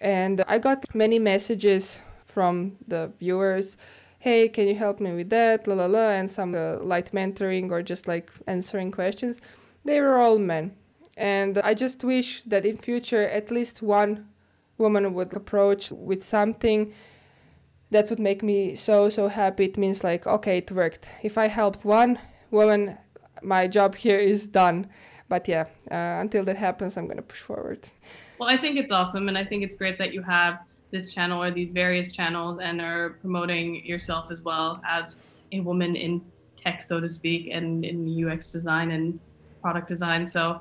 And 0.00 0.44
i 0.46 0.58
got 0.58 0.94
many 0.94 1.18
messages 1.18 2.00
from 2.26 2.76
the 2.86 3.12
viewers 3.18 3.76
hey 4.18 4.48
can 4.48 4.68
you 4.68 4.74
help 4.76 5.00
me 5.00 5.12
with 5.12 5.30
that? 5.30 5.66
La 5.66 5.74
la 5.74 5.86
la 5.86 6.10
and 6.10 6.30
some 6.30 6.54
uh, 6.54 6.76
light 6.78 7.10
mentoring 7.12 7.70
or 7.72 7.82
just 7.82 8.06
like 8.06 8.30
answering 8.46 8.92
questions. 8.92 9.40
They 9.84 10.00
were 10.00 10.16
all 10.18 10.38
men. 10.38 10.76
And 11.16 11.58
I 11.58 11.74
just 11.74 12.04
wish 12.04 12.42
that 12.42 12.64
in 12.64 12.76
future 12.76 13.28
at 13.28 13.50
least 13.50 13.82
one 13.82 14.28
woman 14.78 15.12
would 15.14 15.34
approach 15.34 15.90
with 15.90 16.22
something 16.22 16.92
that 17.92 18.10
would 18.10 18.18
make 18.18 18.42
me 18.42 18.74
so 18.74 19.08
so 19.08 19.28
happy. 19.28 19.64
It 19.66 19.78
means 19.78 20.02
like 20.02 20.26
okay, 20.26 20.58
it 20.58 20.72
worked. 20.72 21.08
If 21.22 21.38
I 21.38 21.46
helped 21.48 21.84
one 21.84 22.18
woman, 22.50 22.98
my 23.42 23.68
job 23.68 23.94
here 23.94 24.18
is 24.18 24.46
done. 24.46 24.88
But 25.28 25.48
yeah, 25.48 25.66
uh, 25.90 26.20
until 26.20 26.44
that 26.44 26.56
happens, 26.56 26.96
I'm 26.96 27.06
gonna 27.06 27.22
push 27.22 27.40
forward. 27.40 27.88
Well, 28.38 28.48
I 28.48 28.58
think 28.58 28.76
it's 28.76 28.92
awesome, 28.92 29.28
and 29.28 29.38
I 29.38 29.44
think 29.44 29.62
it's 29.62 29.76
great 29.76 29.98
that 29.98 30.12
you 30.12 30.22
have 30.22 30.58
this 30.90 31.14
channel 31.14 31.42
or 31.42 31.50
these 31.50 31.72
various 31.72 32.12
channels 32.12 32.60
and 32.62 32.80
are 32.80 33.10
promoting 33.20 33.84
yourself 33.84 34.30
as 34.30 34.42
well 34.42 34.82
as 34.86 35.16
a 35.52 35.60
woman 35.60 35.96
in 35.96 36.22
tech, 36.56 36.82
so 36.82 37.00
to 37.00 37.08
speak, 37.08 37.48
and 37.50 37.84
in 37.84 38.28
UX 38.28 38.52
design 38.52 38.90
and 38.90 39.18
product 39.62 39.88
design. 39.88 40.26
So 40.26 40.60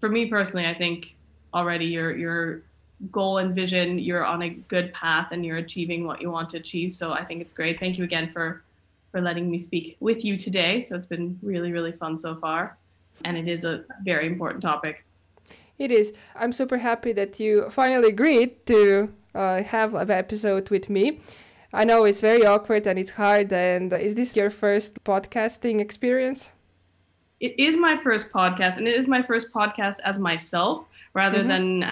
for 0.00 0.08
me 0.08 0.26
personally, 0.26 0.66
I 0.66 0.74
think 0.74 1.14
already 1.52 1.86
your 1.86 2.16
your 2.16 2.62
goal 3.10 3.38
and 3.38 3.54
vision, 3.54 3.98
you're 3.98 4.24
on 4.24 4.42
a 4.42 4.50
good 4.50 4.92
path 4.92 5.32
and 5.32 5.44
you're 5.44 5.56
achieving 5.56 6.06
what 6.06 6.20
you 6.20 6.30
want 6.30 6.50
to 6.50 6.56
achieve. 6.56 6.92
So 6.92 7.12
I 7.12 7.24
think 7.24 7.40
it's 7.40 7.52
great. 7.52 7.80
Thank 7.80 7.98
you 7.98 8.04
again 8.04 8.30
for 8.32 8.62
for 9.10 9.20
letting 9.20 9.50
me 9.50 9.58
speak 9.58 9.96
with 9.98 10.24
you 10.24 10.36
today. 10.36 10.84
So 10.84 10.96
it's 10.96 11.06
been 11.06 11.38
really 11.42 11.72
really 11.72 11.92
fun 11.92 12.18
so 12.18 12.36
far, 12.36 12.76
and 13.24 13.36
it 13.36 13.48
is 13.48 13.64
a 13.64 13.84
very 14.04 14.26
important 14.26 14.62
topic. 14.62 15.04
It 15.78 15.90
is. 15.90 16.12
I'm 16.36 16.52
super 16.52 16.78
happy 16.78 17.12
that 17.12 17.40
you 17.40 17.70
finally 17.70 18.08
agreed 18.08 18.66
to 18.66 19.12
uh, 19.34 19.62
have 19.62 19.94
an 19.94 20.10
episode 20.10 20.68
with 20.70 20.90
me. 20.90 21.20
I 21.72 21.84
know 21.84 22.04
it's 22.04 22.20
very 22.20 22.44
awkward 22.44 22.86
and 22.86 22.98
it's 22.98 23.12
hard. 23.12 23.52
And 23.52 23.92
is 23.92 24.14
this 24.14 24.36
your 24.36 24.50
first 24.50 25.02
podcasting 25.04 25.80
experience? 25.80 26.50
it 27.40 27.58
is 27.58 27.76
my 27.78 27.96
first 27.96 28.30
podcast 28.32 28.76
and 28.76 28.86
it 28.86 28.96
is 28.96 29.08
my 29.08 29.22
first 29.22 29.52
podcast 29.52 29.96
as 30.04 30.20
myself 30.20 30.84
rather 31.14 31.38
mm-hmm. 31.38 31.80
than 31.80 31.90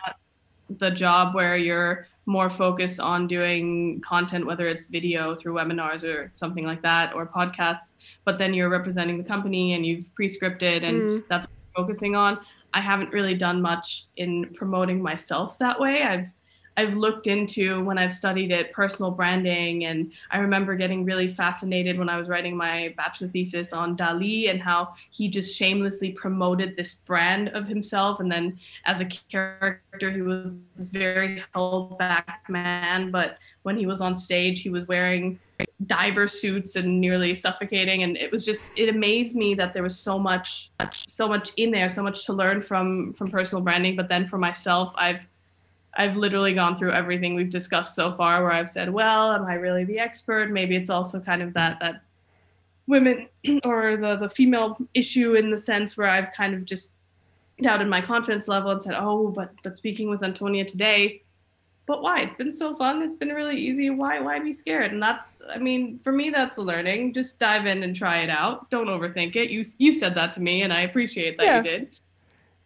the 0.69 0.91
job 0.91 1.35
where 1.35 1.57
you're 1.57 2.07
more 2.27 2.51
focused 2.51 3.01
on 3.01 3.27
doing 3.27 4.03
content 4.03 4.45
whether 4.45 4.67
it's 4.67 4.89
video 4.89 5.35
through 5.35 5.55
webinars 5.55 6.05
or 6.05 6.31
something 6.35 6.65
like 6.65 6.83
that 6.83 7.15
or 7.15 7.27
podcasts 7.27 7.95
but 8.25 8.37
then 8.39 8.53
you're 8.53 8.69
representing 8.69 9.17
the 9.17 9.25
company 9.25 9.73
and 9.73 9.87
you've 9.87 10.05
pre-scripted 10.15 10.83
and 10.85 11.01
mm. 11.01 11.25
that's 11.29 11.47
what 11.47 11.55
you're 11.57 11.87
focusing 11.87 12.15
on 12.15 12.39
i 12.75 12.81
haven't 12.81 13.11
really 13.13 13.35
done 13.35 13.63
much 13.63 14.07
in 14.19 14.53
promoting 14.55 15.03
myself 15.03 15.59
that 15.59 15.81
way 15.81 16.03
i've 16.03 16.29
I've 16.79 16.95
looked 16.95 17.27
into 17.27 17.83
when 17.83 17.99
I've 17.99 18.13
studied 18.13 18.53
it, 18.53 18.73
personal 18.73 19.11
branding. 19.11 19.87
And 19.87 20.13
I 20.31 20.39
remember 20.39 20.77
getting 20.77 21.05
really 21.05 21.27
fascinated 21.27 21.99
when 21.99 22.09
I 22.09 22.17
was 22.17 22.29
writing 22.29 22.57
my 22.57 22.95
bachelor 22.97 23.27
thesis 23.27 23.73
on 23.73 23.97
Dali 23.97 24.49
and 24.49 24.63
how 24.63 24.95
he 25.11 25.27
just 25.27 25.57
shamelessly 25.57 26.13
promoted 26.13 26.77
this 26.77 26.95
brand 26.95 27.49
of 27.49 27.67
himself. 27.67 28.21
And 28.21 28.31
then 28.31 28.61
as 28.87 29.01
a 29.01 29.07
character, 29.07 30.13
he 30.13 30.23
was 30.23 30.53
this 30.77 30.91
very 30.91 31.43
held 31.53 31.99
back 31.99 32.45
man. 32.49 33.11
But 33.11 33.39
when 33.65 33.77
he 33.77 33.87
was 33.87 34.01
on 34.01 34.15
stage, 34.15 34.63
he 34.63 34.71
was 34.71 34.87
wearing 34.87 35.41
diver 35.87 36.29
suits 36.29 36.77
and 36.77 37.01
nearly 37.01 37.35
suffocating 37.35 38.05
and 38.05 38.17
it 38.17 38.31
was 38.31 38.45
just 38.45 38.67
it 38.77 38.89
amazed 38.89 39.35
me 39.35 39.55
that 39.55 39.75
there 39.75 39.83
was 39.83 39.99
so 39.99 40.17
much 40.17 40.71
so 41.09 41.27
much 41.27 41.53
in 41.57 41.73
there 41.73 41.91
so 41.91 42.01
much 42.01 42.25
to 42.27 42.33
learn 42.33 42.63
from 42.63 43.13
from 43.15 43.29
personal 43.29 43.63
branding 43.63 43.97
but 43.97 44.09
then 44.09 44.25
for 44.25 44.39
myself 44.39 44.93
i've 44.95 45.27
I've 45.99 46.17
literally 46.17 46.55
gone 46.55 46.77
through 46.77 46.93
everything 46.93 47.35
we've 47.35 47.51
discussed 47.51 47.97
so 47.97 48.13
far 48.13 48.43
where 48.43 48.53
I've 48.53 48.71
said, 48.71 48.89
well, 48.91 49.33
am 49.33 49.45
I 49.45 49.55
really 49.55 49.85
the 49.85 49.99
expert? 49.99 50.51
Maybe 50.51 50.77
it's 50.77 50.91
also 50.91 51.19
kind 51.21 51.43
of 51.43 51.53
that 51.55 51.81
that 51.81 52.03
women 52.87 53.29
or 53.65 53.97
the 53.97 54.17
the 54.17 54.29
female 54.29 54.79
issue 54.95 55.35
in 55.35 55.51
the 55.51 55.59
sense 55.59 55.97
where 55.97 56.09
I've 56.09 56.33
kind 56.33 56.55
of 56.55 56.65
just 56.65 56.93
doubted 57.61 57.89
my 57.89 58.01
confidence 58.01 58.47
level 58.47 58.71
and 58.71 58.81
said, 58.81 58.95
"Oh, 58.97 59.29
but 59.29 59.51
but 59.65 59.77
speaking 59.77 60.09
with 60.09 60.23
Antonia 60.23 60.65
today, 60.65 61.23
but 61.87 62.01
why? 62.01 62.21
It's 62.21 62.35
been 62.35 62.55
so 62.55 62.77
fun. 62.77 63.03
It's 63.03 63.17
been 63.17 63.31
really 63.31 63.57
easy. 63.57 63.91
Why 63.91 64.21
why 64.21 64.39
be 64.39 64.53
scared?" 64.53 64.93
And 64.93 65.03
that's 65.03 65.43
I 65.53 65.59
mean, 65.59 65.99
for 66.05 66.13
me 66.13 66.31
that's 66.31 66.59
learning. 66.59 67.13
Just 67.13 67.41
dive 67.41 67.67
in 67.67 67.83
and 67.83 67.97
try 67.97 68.19
it 68.19 68.31
out. 68.31 68.71
Don't 68.71 68.87
overthink 68.87 69.35
it. 69.35 69.51
You 69.51 69.65
you 69.79 69.93
said 69.93 70.15
that 70.15 70.33
to 70.35 70.41
me 70.41 70.63
and 70.63 70.73
I 70.73 70.83
appreciate 70.83 71.37
that 71.39 71.47
Yeah. 71.47 71.57
you 71.57 71.63
did. 71.65 71.89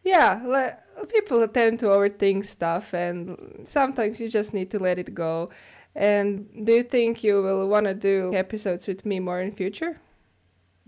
Yeah, 0.04 0.42
people 1.12 1.46
tend 1.48 1.80
to 1.80 1.86
overthink 1.86 2.44
stuff, 2.44 2.94
and 2.94 3.62
sometimes 3.64 4.20
you 4.20 4.28
just 4.28 4.54
need 4.54 4.70
to 4.70 4.78
let 4.78 4.98
it 4.98 5.14
go. 5.14 5.50
And 5.94 6.48
do 6.64 6.72
you 6.72 6.82
think 6.82 7.22
you 7.22 7.42
will 7.42 7.68
want 7.68 7.86
to 7.86 7.94
do 7.94 8.34
episodes 8.34 8.86
with 8.86 9.04
me 9.04 9.20
more 9.20 9.40
in 9.40 9.52
future? 9.52 10.00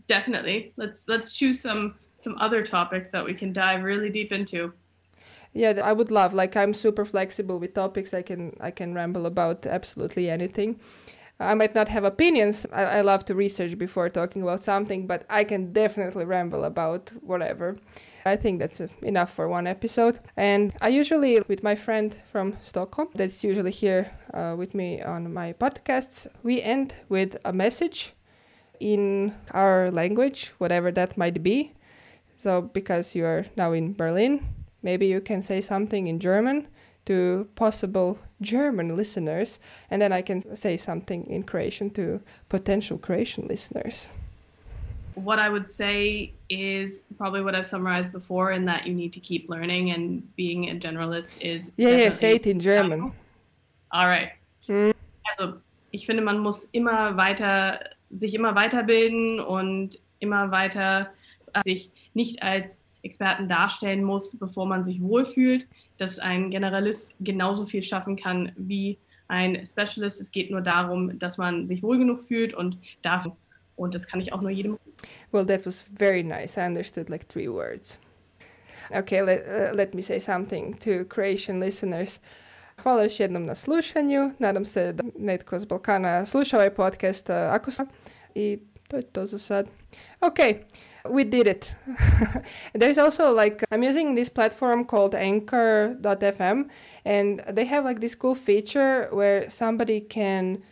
Definitely. 0.07 0.73
Let's 0.77 1.03
let's 1.09 1.33
choose 1.33 1.61
some 1.61 1.95
some 2.17 2.37
other 2.39 2.63
topics 2.63 3.11
that 3.11 3.25
we 3.25 3.35
can 3.35 3.53
dive 3.53 3.83
really 3.83 4.11
deep 4.11 4.33
into. 4.33 4.73
Yeah, 5.53 5.81
I 5.85 5.93
would 5.93 6.11
love. 6.11 6.35
Like 6.35 6.57
I'm 6.57 6.75
super 6.75 7.05
flexible 7.05 7.61
with 7.61 7.75
topics. 7.75 8.13
I 8.13 8.23
can 8.23 8.57
I 8.61 8.71
can 8.71 8.95
ramble 8.95 9.27
about 9.27 9.67
absolutely 9.67 10.29
anything. 10.31 10.81
I 11.41 11.55
might 11.55 11.75
not 11.75 11.89
have 11.89 12.05
opinions. 12.05 12.65
I, 12.73 12.85
I 12.85 13.01
love 13.01 13.25
to 13.27 13.35
research 13.35 13.77
before 13.77 14.09
talking 14.09 14.43
about 14.43 14.63
something, 14.63 15.07
but 15.07 15.25
I 15.29 15.45
can 15.45 15.73
definitely 15.73 16.25
ramble 16.25 16.65
about 16.65 17.11
whatever. 17.23 17.77
I 18.25 18.37
think 18.37 18.61
that's 18.61 18.81
enough 19.03 19.33
for 19.33 19.49
one 19.49 19.67
episode. 19.67 20.21
And 20.37 20.75
I 20.81 20.89
usually, 20.89 21.41
with 21.49 21.63
my 21.63 21.75
friend 21.75 22.17
from 22.31 22.57
Stockholm, 22.63 23.09
that's 23.15 23.43
usually 23.43 23.73
here 23.73 24.13
uh, 24.33 24.55
with 24.57 24.75
me 24.75 25.03
on 25.03 25.33
my 25.33 25.53
podcasts, 25.55 26.27
we 26.43 26.63
end 26.63 26.95
with 27.09 27.37
a 27.45 27.53
message 27.53 28.13
in 28.79 29.35
our 29.51 29.91
language, 29.91 30.53
whatever 30.59 30.93
that 30.93 31.17
might 31.17 31.43
be. 31.43 31.73
So, 32.37 32.63
because 32.63 33.15
you 33.15 33.25
are 33.25 33.47
now 33.57 33.73
in 33.73 33.95
Berlin, 33.95 34.47
maybe 34.83 35.07
you 35.07 35.21
can 35.21 35.43
say 35.43 35.61
something 35.61 36.07
in 36.07 36.21
German 36.21 36.69
to 37.07 37.49
possible 37.55 38.19
German 38.45 38.97
listeners, 38.97 39.59
and 39.91 40.01
then 40.01 40.13
I 40.13 40.23
can 40.23 40.55
say 40.55 40.77
something 40.77 41.27
in 41.27 41.43
Croatian 41.43 41.91
to 41.91 42.21
potential 42.49 42.99
Croatian 42.99 43.49
listeners. 43.49 44.09
What 45.15 45.39
I 45.39 45.49
would 45.49 45.71
say 45.71 46.33
is 46.49 47.03
probably 47.17 47.43
what 47.43 47.55
I've 47.55 47.69
summarized 47.69 48.13
before 48.13 48.53
in 48.53 48.65
that 48.67 48.87
you 48.87 48.95
need 48.95 49.13
to 49.13 49.21
keep 49.21 49.49
learning 49.49 49.91
and 49.93 50.23
being 50.37 50.71
a 50.71 50.75
generalist 50.75 51.41
is 51.41 51.73
Yeah, 51.77 51.97
yeah, 51.97 52.11
say 52.11 52.35
it 52.35 52.47
in 52.47 52.59
German. 52.59 53.13
Alright. 53.93 54.33
Hm. 54.67 54.93
Also, 55.31 55.59
ich 55.93 56.07
finde, 56.07 56.23
man 56.23 56.39
muss 56.39 56.69
immer 56.73 57.17
weiter, 57.17 57.79
sich 58.11 58.35
immer 58.35 58.55
weiterbilden 58.55 59.39
und 59.39 59.99
immer 60.19 60.51
weiter 60.51 61.13
äh, 61.53 61.63
sich 61.63 61.91
nicht 62.15 62.43
als 62.43 62.79
Experten 63.05 63.49
darstellen 63.49 64.03
muss, 64.03 64.37
bevor 64.37 64.67
man 64.67 64.83
sich 64.83 65.01
wohlfühlt, 65.01 65.67
dass 65.99 66.19
ein 66.19 66.51
Generalist 66.51 67.15
genauso 67.21 67.67
viel 67.67 67.83
schaffen 67.83 68.17
kann 68.17 68.53
wie 68.57 68.99
ein 69.29 69.67
Specialist. 69.67 70.21
Es 70.21 70.31
geht 70.31 70.51
nur 70.51 70.61
darum, 70.61 71.19
dass 71.19 71.39
man 71.39 71.67
sich 71.67 71.83
wohl 71.83 71.99
genug 71.99 72.27
fühlt 72.29 72.55
und 72.55 72.79
darf. 73.03 73.27
Und 73.77 73.95
das 73.95 74.07
kann 74.07 74.21
ich 74.21 74.33
auch 74.33 74.41
nur 74.41 74.51
jedem 74.51 74.79
Well, 75.33 75.47
that 75.47 75.67
was 75.67 75.85
very 75.99 76.23
nice. 76.23 76.57
I 76.57 76.67
understood 76.67 77.09
like 77.09 77.27
three 77.29 77.49
words. 77.49 77.99
Okay, 78.91 79.23
let, 79.23 79.43
uh, 79.47 79.75
let 79.75 79.95
me 79.95 80.03
say 80.03 80.21
something 80.21 80.79
to 80.79 81.05
Croatian 81.05 81.61
listeners. 81.61 82.21
Hvala 82.83 83.03
još 83.03 83.21
jednom 83.21 83.47
na 83.47 83.55
slušanju. 83.55 84.31
Nadam 84.39 84.65
se 84.65 84.93
da 84.93 85.05
netko 85.19 85.61
s 85.61 85.65
Balkana 85.65 86.27
sluša 86.27 86.57
ovaj 86.57 86.75
podcast 86.75 87.29
uh, 87.29 87.37
ako 87.37 87.71
sam. 87.71 87.87
I 88.35 88.59
to 88.89 88.97
je 88.97 89.03
to 89.03 89.27
za 89.27 89.39
sad. 89.39 89.67
Okay, 90.23 90.65
we 91.09 91.25
did 91.25 91.47
it. 91.47 91.73
There's 92.73 92.99
also 92.99 93.33
like, 93.33 93.65
I'm 93.71 93.83
using 93.83 94.15
this 94.15 94.29
platform 94.29 94.85
called 94.85 95.15
anchor.fm 95.15 96.71
and 97.05 97.43
they 97.51 97.65
have 97.67 97.85
like 97.85 98.01
this 98.01 98.15
cool 98.15 98.35
feature 98.35 99.09
where 99.11 99.51
somebody 99.51 100.01
can 100.01 100.63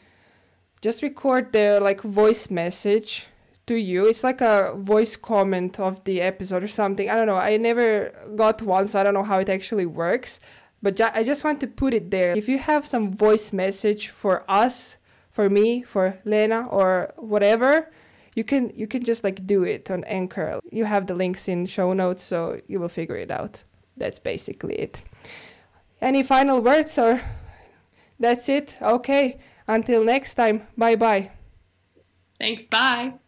just 0.80 1.02
record 1.02 1.52
their 1.52 1.80
like 1.80 2.00
voice 2.00 2.50
message 2.50 3.28
to 3.66 3.74
you. 3.74 4.06
It's 4.06 4.24
like 4.24 4.40
a 4.40 4.74
voice 4.76 5.16
comment 5.16 5.78
of 5.78 6.02
the 6.04 6.20
episode 6.20 6.62
or 6.62 6.68
something. 6.68 7.08
I 7.08 7.14
don't 7.14 7.26
know. 7.26 7.37
I 7.37 7.56
never 7.56 8.12
got 8.35 8.62
one, 8.62 8.88
so 8.88 9.00
I 9.00 9.02
don't 9.02 9.14
know 9.14 9.22
how 9.22 9.38
it 9.38 9.48
actually 9.48 9.87
works. 9.87 10.40
But 10.82 10.96
ju- 10.96 11.14
I 11.14 11.22
just 11.22 11.44
want 11.44 11.61
to 11.61 11.66
put 11.68 11.94
it 11.94 12.11
there. 12.11 12.37
If 12.37 12.48
you 12.48 12.58
have 12.58 12.87
some 12.87 13.11
voice 13.11 13.52
message 13.52 14.08
for 14.08 14.44
us, 14.48 14.96
for 15.30 15.48
me, 15.48 15.82
for 15.82 16.18
Lena, 16.24 16.66
or 16.68 17.14
whatever, 17.16 17.90
you 18.35 18.45
can 18.45 18.73
you 18.75 18.87
can 18.87 19.05
just 19.05 19.25
like 19.25 19.47
do 19.47 19.64
it 19.64 19.90
on 19.90 20.05
Anchor. 20.05 20.61
You 20.71 20.85
have 20.85 21.07
the 21.07 21.14
links 21.14 21.49
in 21.49 21.66
show 21.66 21.92
notes, 21.92 22.23
so 22.23 22.61
you 22.66 22.81
will 22.81 22.88
figure 22.88 23.16
it 23.16 23.31
out. 23.31 23.64
That's 23.97 24.18
basically 24.18 24.75
it. 24.75 25.05
Any 26.01 26.23
final 26.23 26.61
words, 26.61 26.99
or 26.99 27.21
that's 28.18 28.49
it? 28.49 28.79
Okay. 28.81 29.38
Until 29.68 30.05
next 30.05 30.35
time. 30.35 30.66
Bye 30.77 30.97
bye. 30.97 31.31
Thanks. 32.38 32.66
Bye. 32.66 33.21